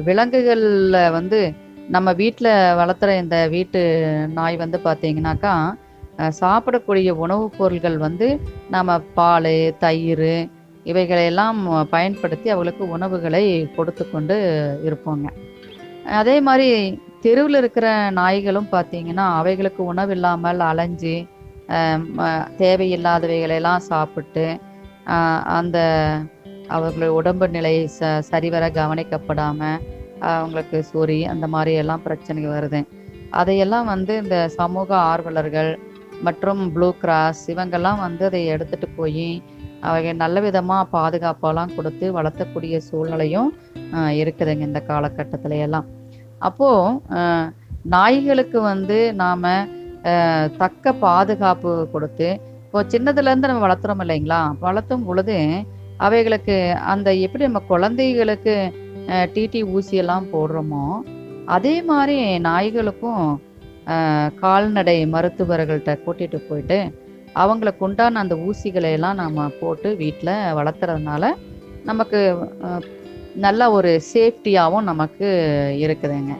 விலங்குகளில் 0.00 1.10
வந்து 1.10 1.54
நம்ம 1.88 2.12
வீட்டில் 2.12 2.50
வளர்த்துற 2.76 3.10
இந்த 3.18 3.36
வீட்டு 3.48 3.80
நாய் 4.32 4.56
வந்து 4.56 4.78
பார்த்தீங்கன்னாக்கா 4.84 5.54
சாப்பிடக்கூடிய 6.38 7.10
உணவுப் 7.18 7.56
பொருள்கள் 7.56 7.98
வந்து 7.98 8.26
நம்ம 8.70 8.90
பால் 9.14 9.52
தயிர் 9.78 10.28
இவைகளையெல்லாம் 10.86 11.58
பயன்படுத்தி 11.90 12.48
அவங்களுக்கு 12.50 12.84
உணவுகளை 12.94 13.42
கொடுத்து 13.76 14.04
கொண்டு 14.06 14.36
இருப்போங்க. 14.84 15.26
அதே 16.18 16.40
மாதிரி 16.40 16.68
தெருவில் 17.22 17.54
இருக்கிற 17.54 17.86
நாய்களும் 18.12 18.68
பார்த்தீங்கன்னா 18.72 19.26
அவைகளுக்கு 19.38 19.82
உணவு 19.84 20.12
இல்லாமல் 20.12 20.60
அலைஞ்சு 20.68 21.14
தேவையில்லாதவைகளெல்லாம் 22.58 23.86
சாப்பிட்டு 23.88 24.46
அஹ், 25.06 25.42
அந்த 25.54 25.78
அவர்களுடைய 26.70 27.12
உடம்பு 27.12 27.48
நிலை 27.48 27.74
ச 27.94 28.00
சரிவர 28.22 28.64
கவனிக்கப்படாமல் 28.72 29.80
அவங்களுக்கு 30.32 30.78
சொறி 30.92 31.18
அந்த 31.32 31.46
மாதிரி 31.54 31.72
எல்லாம் 31.82 32.04
பிரச்சனை 32.06 32.42
வருது. 32.54 32.80
அதையெல்லாம் 33.40 33.86
வந்து 33.94 34.12
இந்த 34.22 34.36
சமூக 34.58 34.88
ஆர்வலர்கள் 35.12 35.70
மற்றும் 36.26 36.60
ப்ளூ 36.74 36.88
கிராஸ் 37.02 37.42
இவங்கெல்லாம் 37.52 38.00
வந்து 38.06 38.24
அதை 38.30 38.40
எடுத்துட்டு 38.54 38.88
போய் 38.98 39.28
அவங்க 39.88 40.10
நல்ல 40.22 40.36
விதமாக 40.46 40.90
பாதுகாப்பெல்லாம் 40.96 41.74
கொடுத்து 41.76 42.06
வளர்த்தக்கூடிய 42.18 42.76
சூழ்நிலையும் 42.88 43.50
இருக்குதுங்க 44.20 44.64
இந்த 44.70 44.80
காலகட்டத்துல 44.90 45.58
எல்லாம். 45.66 45.86
அப்போது 46.48 47.50
நாய்களுக்கு 47.94 48.58
வந்து 48.72 48.98
நாம் 49.22 49.48
தக்க 50.62 50.92
பாதுகாப்பு 51.04 51.72
கொடுத்து 51.94 52.28
இப்போ 52.64 52.80
சின்னதுலேருந்து 52.92 53.50
நம்ம 53.50 53.64
வளர்த்துறோம் 53.66 54.02
இல்லைங்களா? 54.04 54.40
வளர்த்தும் 54.64 55.04
பொழுது 55.08 55.36
அவைகளுக்கு 55.98 56.56
அந்த 56.92 57.08
எப்படி 57.26 57.44
நம்ம 57.46 57.62
குழந்தைகளுக்கு 57.72 58.54
டிடி 59.34 59.60
ஊசியெல்லாம் 59.74 60.26
போடுறோமோ 60.32 60.84
அதே 61.56 61.74
மாதிரி 61.82 62.16
நாய்களுக்கும் 62.48 63.24
கால்நடை 64.42 64.96
மருத்துவர்கள்ட்ட 65.14 65.92
கூட்டிகிட்டு 66.04 66.38
போயிட்டு 66.48 66.78
அவங்களுக்கு 67.42 67.84
உண்டான 67.86 68.20
அந்த 68.24 68.34
ஊசிகளை 68.48 68.90
எல்லாம் 68.98 69.20
நம்ம 69.22 69.48
போட்டு 69.60 69.88
வீட்டில் 70.02 70.34
வளர்த்துறதுனால 70.58 71.32
நமக்கு 71.90 72.20
நல்ல 73.44 73.62
ஒரு 73.76 73.90
சேஃப்டியாகவும் 74.12 74.88
நமக்கு 74.90 75.28
இருக்குதுங்க. 75.84 76.34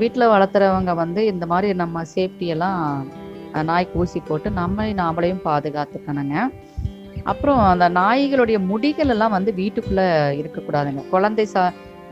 வீட்டில் 0.00 0.32
வளர்த்துறவங்க 0.32 0.92
வந்து 0.94 1.20
இந்த 1.32 1.44
மாதிரி 1.46 1.68
நம்ம 1.74 2.02
சேஃப்டியெல்லாம் 2.14 2.80
நாய்க்கு 3.68 3.98
ஊசி 4.02 4.20
போட்டு 4.28 4.50
நம்மளையும் 4.50 5.00
நாமளையும் 5.02 5.44
பாதுகாத்துக்கணுங்க. 5.48 6.36
அப்புறம் 7.30 7.60
அந்த 7.72 7.86
நாய்களுடைய 8.00 8.58
முடிகள் 8.70 9.12
எல்லாம் 9.14 9.36
வந்து 9.36 9.52
வீட்டுக்குள்ளே 9.60 10.06
இருக்கக்கூடாதுங்க. 10.40 11.02
குழந்தை 11.14 11.44
சா 11.44 11.62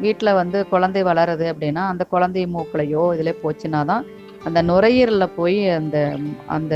வீட்டில் 0.04 0.38
வந்து 0.40 0.58
குழந்தை 0.72 1.02
வளருது 1.02 1.46
அப்படின்னா 1.52 1.82
அந்த 1.92 2.04
குழந்தை 2.14 2.42
மூக்குலையோ 2.54 3.04
இதில் 3.14 3.40
போச்சுன்னா 3.42 3.80
தான் 3.84 4.04
அந்த 4.46 4.58
நுரையீரலில் 4.62 5.34
போய் 5.38 5.58
அந்த 5.78 5.96
அந்த 6.56 6.74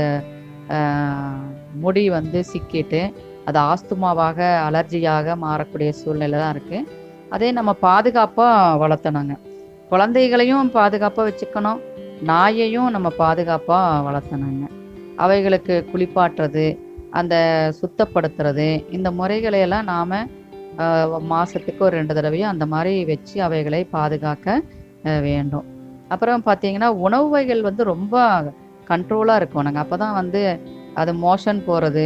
முடி 1.83 2.03
வந்து 2.09 2.39
சிக்கிட்டு 2.51 3.01
அது 3.47 3.59
ஆஸ்துமாவாக 3.59 4.39
அலர்ஜியாக 4.67 5.35
மாறக்கூடிய 5.45 5.89
சூழ்நிலை 5.89 6.37
தான் 6.39 6.53
இருக்குது 6.55 6.87
அதே 7.35 7.49
நம்ம 7.51 7.71
பாதுகாப்பாக 7.87 8.77
வளர்த்தணுங்க. 8.83 9.35
குழந்தைகளையும் 9.91 10.69
பாதுகாப்பாக 10.77 11.25
வச்சுக்கணும். 11.29 11.81
நாயையும் 12.29 12.89
நம்ம 12.95 13.07
பாதுகாப்பாக 13.17 14.03
வளர்த்தணுங்க. 14.07 14.65
அவைகளுக்கு 15.23 15.75
குளிப்பாட்டுறது 15.91 16.65
அந்த 17.19 17.35
சுத்தப்படுத்துறது 17.79 18.67
இந்த 18.97 19.09
முறைகளை 19.19 19.59
எல்லாம் 19.65 19.89
நாம் 19.93 20.17
மாதத்துக்கு 21.31 21.81
ஒரு 21.87 21.95
ரெண்டு 21.99 22.13
தடவையும் 22.17 22.51
அந்த 22.51 22.65
மாதிரி 22.73 22.93
வச்சு 23.11 23.35
அவைகளை 23.47 23.81
பாதுகாக்க 23.95 24.55
வேண்டும். 25.27 25.67
அப்புறம் 26.13 26.45
பார்த்தீங்கன்னா 26.47 26.89
உணவு 27.05 27.27
வகைகள் 27.33 27.67
வந்து 27.67 27.83
ரொம்ப 27.93 28.15
கண்ட்ரோலாக 28.89 29.39
இருக்கும். 29.41 29.65
நாங்கள் 29.67 29.83
அப்போ 29.83 29.97
தான் 30.03 30.17
வந்து 30.21 30.41
அது 31.01 31.11
மோஷன் 31.25 31.61
போகிறது 31.67 32.05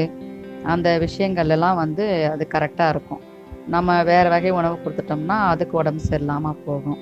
அந்த 0.74 0.88
விஷயங்கள் 1.06 1.54
எல்லாம் 1.56 1.80
வந்து 1.84 2.06
அது 2.34 2.43
கரெக்டாக 2.56 2.93
இருக்கும். 2.93 3.24
நம்ம 3.76 3.96
வேறு 4.10 4.30
வகை 4.34 4.52
உணவு 4.60 4.76
கொடுத்துட்டோம்னா 4.84 5.38
அதுக்கு 5.54 5.76
உடம்பு 5.82 6.04
சரியில்லாமல் 6.10 6.62
போகும். 6.67 7.00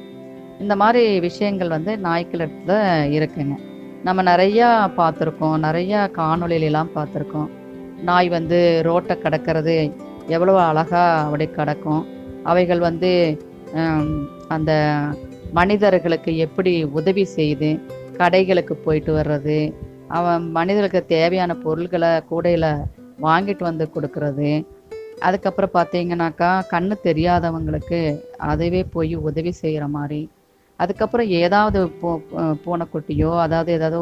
இந்த 0.64 0.74
மாதிரி 0.82 1.04
விஷயங்கள் 1.28 1.76
வந்து 1.76 1.92
நாய்க்கள் 2.06 2.44
இடத்துல 2.46 2.74
இருக்குங்க. 3.18 3.56
நம்ம 4.08 4.24
நிறையா 4.32 4.70
பார்த்துருக்கோம். 5.00 5.58
நிறையா 5.68 6.02
காணொளியிலலாம் 6.22 6.96
பார்த்துருக்கோம். 6.98 7.50
நாய் 8.10 8.30
வந்து 8.30 8.60
ரோட்டை 8.88 9.16
கடக்கிறது 9.24 9.76
எவ்வளோ 10.36 10.54
அழகாக 10.70 11.24
அப்படி 11.26 11.46
கிடக்கும். 11.50 12.04
அவைகள் 12.52 12.82
வந்து 12.90 13.12
அந்த 14.56 14.72
மனிதர்களுக்கு 15.60 16.32
எப்படி 16.46 16.72
உதவி 17.00 17.24
செய்யுது 17.36 17.70
கடைகளுக்கு 18.20 18.76
போயிட்டு 18.86 19.12
வர்றது 19.20 19.58
அவன் 20.18 20.44
மனிதர்களுக்கு 20.58 21.02
தேவையான 21.16 21.52
பொருள்களை 21.64 22.12
கூடையில் 22.30 22.70
வாங்கிட்டு 23.26 23.64
வந்து 23.70 23.86
கொடுக்கறது. 23.96 24.50
அதுக்கப்புறம் 25.28 25.76
பார்த்தீங்கன்னாக்கா 25.76 26.50
கண்ணு 26.72 26.96
தெரியாதவங்களுக்கு 27.08 28.00
அதுவே 28.52 28.82
போய் 28.96 29.14
உதவி 29.30 29.52
செய்கிற 29.62 29.86
மாதிரி. 29.98 30.22
அதுக்கப்புறம் 30.80 31.30
ஏதாவது 31.44 31.80
பூ 32.00 32.10
பூனைக்குட்டியோ 32.64 33.32
அதாவது 33.46 33.72
ஏதாவது 33.78 34.00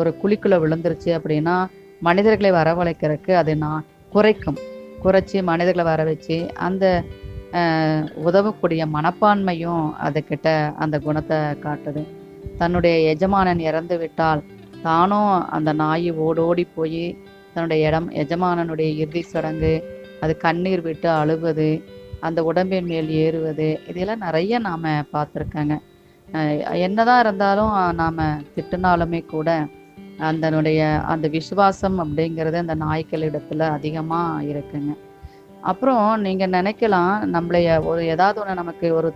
ஒரு 0.00 0.10
குழிக்குள்ளே 0.22 0.58
விழுந்துருச்சு 0.64 1.10
அப்படின்னா 1.18 1.56
மனிதர்களை 2.06 2.50
வரவழைக்கிறதுக்கு 2.58 3.32
அது 3.40 3.52
நான் 3.64 3.84
குறைக்கும். 4.14 4.58
குறைச்சி 5.04 5.38
மனிதர்களை 5.50 5.84
வர 5.90 6.02
வச்சு 6.08 6.36
அந்த 6.66 6.84
உதவக்கூடிய 8.28 8.82
மனப்பான்மையும் 8.96 9.84
அதுக்கிட்ட 10.06 10.48
அந்த 10.84 10.96
குணத்தை 11.06 11.38
காட்டுது. 11.64 12.02
தன்னுடைய 12.60 12.94
எஜமானன் 13.12 13.60
இறந்து 13.68 13.96
விட்டால் 14.02 14.42
தானும் 14.86 15.32
அந்த 15.56 15.70
நாய் 15.82 16.08
ஓடோடி 16.26 16.64
போய் 16.76 17.04
தன்னுடைய 17.54 17.88
இடம் 17.88 18.08
எஜமானனுடைய 18.22 18.88
இறுதி 19.02 19.22
சடங்கு 19.32 19.74
அது 20.24 20.32
கண்ணீர் 20.44 20.82
விட்டு 20.86 21.08
அழுவது 21.20 21.68
அந்த 22.26 22.40
உடம்பின் 22.50 22.88
மேல் 22.90 23.08
ஏறுவது 23.24 23.68
இதெல்லாம் 23.90 24.24
நிறைய 24.26 24.58
நாம் 24.68 24.88
பார்த்துருக்கேங்க. 25.14 25.76
என்னதான் 26.86 27.22
இருந்தாலும் 27.24 27.72
நாம் 28.00 28.20
திட்டினாலுமே 28.56 29.20
கூட 29.34 29.48
அதனுடைய 30.18 31.00
அந்த 31.00 31.28
விசுவாசம் 31.28 31.98
அப்படிங்கிறது 31.98 32.52
அந்த 32.52 32.74
நாய்க்கள் 32.74 33.30
இடத்துல 33.30 33.58
அதிகமாக 33.58 34.42
இருக்குங்க. 34.42 34.98
அப்புறம் 35.60 36.20
நீங்கள் 36.20 36.48
நினைக்கலாம் 36.48 37.18
நம்மளைய 37.32 37.84
ஒரு 37.84 38.06
ஏதாவது 38.06 38.40
ஒன்று 38.40 38.54
நமக்கு 38.54 38.94
ஒரு 38.94 39.12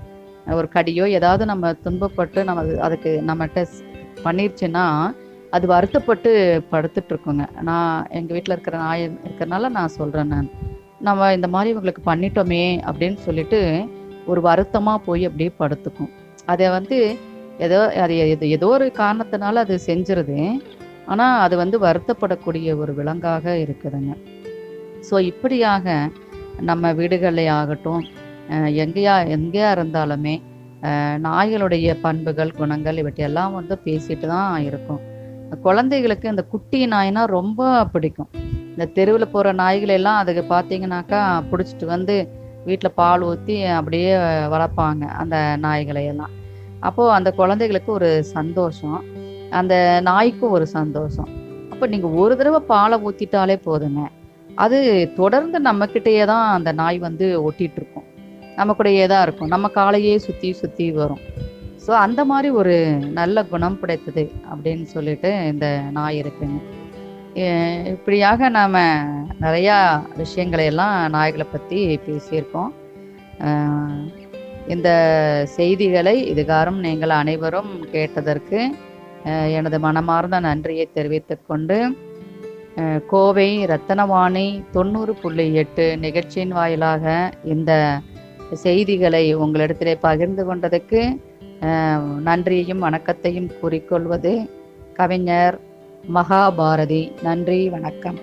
ஒரு 0.51 0.69
கடியோ 0.69 1.09
ஏதாவது 1.09 1.45
நம்ம 1.45 1.73
துன்பப்பட்டு 1.73 2.45
நம்ம 2.45 2.81
அதுக்கு 2.81 3.23
நம்மகிட்ட 3.27 3.67
பண்ணிருச்சுன்னா 4.25 5.15
அது 5.51 5.67
வருத்தப்பட்டு 5.67 6.63
படுத்துட்டு 6.73 7.09
இருக்குங்க 7.09 7.61
நான் 7.61 8.07
எங்கள் 8.11 8.33
வீட்டில் 8.33 8.53
இருக்கிற 8.53 8.77
நாய் 8.77 9.19
இருக்கிறனால 9.25 9.69
நான் 9.69 9.89
சொல்கிறேன் 9.89 10.27
நான். 10.27 10.51
நம்ம 11.01 11.33
இந்த 11.33 11.49
மாதிரி 11.49 11.79
இவங்களுக்கு 11.79 12.09
பண்ணிட்டோமே 12.09 12.93
அப்படின்னு 12.93 13.15
சொல்லிட்டு 13.15 13.89
ஒரு 14.27 14.41
வருத்தமாக 14.41 14.99
போய் 14.99 15.25
அப்படியே 15.25 15.53
படுத்துக்கும். 15.59 16.11
அதை 16.47 16.69
வந்து 16.69 17.17
ஏதோ 17.59 17.93
அது 18.01 18.37
எது- 18.39 18.45
ஏதோ 18.45 18.67
ஒரு 18.67 18.93
காரணத்தினால 18.97 19.55
அது 19.55 19.81
செஞ்சிருது. 19.87 20.59
ஆனால் 21.12 21.40
அது 21.45 21.55
வந்து 21.62 21.77
வருத்தப்படக்கூடிய 21.87 22.69
ஒரு 22.83 22.92
விலங்காக 22.99 23.55
இருக்குதுங்க. 23.64 24.12
ஸோ 25.09 25.16
இப்படியாக 25.31 25.97
நம்ம 26.69 26.92
வீடுகளே 27.01 27.47
ஆகட்டும் 27.59 28.03
எங்கேயா 28.85 29.14
எங்கேயா 29.37 29.71
இருந்தாலுமே 29.77 30.35
நாய்களுடைய 31.27 31.90
பண்புகள் 32.05 32.57
குணங்கள் 32.59 33.01
இவற்றையெல்லாம் 33.03 33.55
வந்து 33.59 33.75
பேசிட்டு 33.87 34.27
தான் 34.33 34.57
இருக்கும். 34.69 35.01
குழந்தைகளுக்கு 35.66 36.27
இந்த 36.33 36.42
குட்டி 36.53 36.81
நாய்னா 36.92 37.23
ரொம்ப 37.38 37.61
பிடிக்கும். 37.95 38.31
இந்த 38.73 38.87
தெருவில் 38.97 39.33
போகிற 39.35 39.53
நாய்களெல்லாம் 39.62 40.21
அதுக்கு 40.23 40.42
பார்த்தீங்கன்னாக்கா 40.55 41.21
பிடிச்சிட்டு 41.51 41.87
வந்து 41.95 42.16
வீட்டில் 42.69 42.97
பால் 43.01 43.25
ஊற்றி 43.31 43.57
அப்படியே 43.79 44.11
வளர்ப்பாங்க 44.55 45.05
அந்த 45.23 45.37
நாய்களை 45.66 46.05
எல்லாம் 46.12 46.33
அப்போது 46.88 47.14
அந்த 47.19 47.29
குழந்தைகளுக்கு 47.40 47.90
ஒரு 47.99 48.11
சந்தோஷம். 48.37 48.99
அந்த 49.61 49.75
நாய்க்கும் 50.11 50.55
ஒரு 50.57 50.67
சந்தோஷம். 50.77 51.31
அப்போ 51.73 51.87
நீங்கள் 51.95 52.15
ஒரு 52.23 52.35
தடவை 52.41 52.61
பாலை 52.73 52.97
ஊற்றிட்டாலே 53.07 53.57
போதுங்க. 53.67 54.03
அது 54.65 54.79
தொடர்ந்து 55.21 55.59
நம்மக்கிட்டேயே 55.69 56.25
தான் 56.33 56.47
அந்த 56.57 56.71
நாய் 56.81 56.99
வந்து 57.09 57.27
ஒட்டிட்டு 57.47 57.79
இருக்கும் 57.81 58.07
நம்ம 58.59 58.75
கூடயே 58.79 59.07
தான் 59.13 59.25
இருக்கும். 59.27 59.53
நம்ம 59.55 59.67
காலையே 59.79 60.15
சுற்றி 60.27 60.51
சுற்றி 60.61 60.87
வரும். 61.01 61.23
ஸோ 61.85 61.93
அந்த 62.05 62.21
மாதிரி 62.31 62.49
ஒரு 62.61 62.77
நல்ல 63.19 63.43
குணம் 63.51 63.79
படைத்தது 63.81 64.25
அப்படின்னு 64.51 64.87
சொல்லிட்டு 64.95 65.31
இந்த 65.53 65.67
நாய் 65.99 66.21
இருக்குங்க. 66.23 66.59
இப்படியாக 67.93 68.49
நாம் 68.57 68.79
நிறையா 69.45 69.77
விஷயங்களை 70.23 70.65
எல்லாம் 70.73 70.95
நாய்களை 71.17 71.47
பற்றி 71.53 71.79
பேசியிருக்கோம். 72.07 72.73
இந்த 74.75 74.89
செய்திகளை 75.57 76.17
இதுகாரம் 76.33 76.81
நீங்கள் 76.87 77.19
அனைவரும் 77.23 77.73
கேட்டதற்கு 77.95 78.61
எனது 79.27 79.81
மனமார்ந்த 79.81 80.41
நன்றியை 80.41 80.89
தெரிவித்துக் 80.95 81.47
கொண்டு 81.47 81.99
கோவை 83.07 83.67
ரத்தனவாணி 83.67 84.62
தொண்ணூறு 84.71 85.15
புள்ளி 85.15 85.55
எட்டு 85.55 85.99
நிகழ்ச்சியின் 85.99 86.53
வாயிலாக 86.59 87.33
இந்த 87.45 88.01
செய்திகளை 88.53 89.37
உங்களிடத்திலே 89.37 89.95
பகிர்ந்து 90.01 90.43
கொண்டதுக்கு 90.49 91.01
நன்றியையும் 92.29 92.79
வணக்கத்தையும் 92.79 93.51
கூறிக்கொள்வது 93.61 94.51
கவிஞர் 94.95 95.59
மகாபாரதி. 96.15 97.03
நன்றி 97.23 97.69
வணக்கம். 97.69 98.19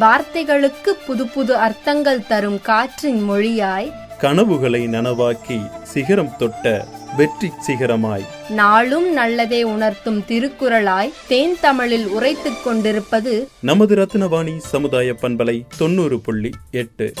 வார்த்தைகளுக்கு 0.00 0.88
புது 1.06 1.26
புது 1.26 1.56
அர்த்தங்கள் 1.56 2.26
தரும் 2.26 2.60
காற்றின் 2.60 3.30
மொழியாய். 3.30 3.92
கனவுகளை 4.18 4.86
நனவாக்கி 4.86 5.82
சிகரம் 5.82 6.36
தொட்ட 6.36 6.86
வெற்றி 7.16 7.50
சிகரமாய். 7.66 8.24
நாளும் 8.48 9.12
நல்லதே 9.12 9.62
உணர்த்தும் 9.62 10.24
திருக்குறளாய் 10.28 11.12
தேன் 11.28 11.56
தமிழில் 11.60 12.06
உரைத்துக் 12.06 12.64
கொண்டிருப்பது 12.64 13.48
நமது 13.60 13.94
ரத்னவாணி 13.96 14.56
சமுதாய 14.56 15.12
பண்பலை 15.12 15.62
தொண்ணூறு 15.78 16.20
புள்ளி 16.20 16.50
எட்டு. 16.70 17.12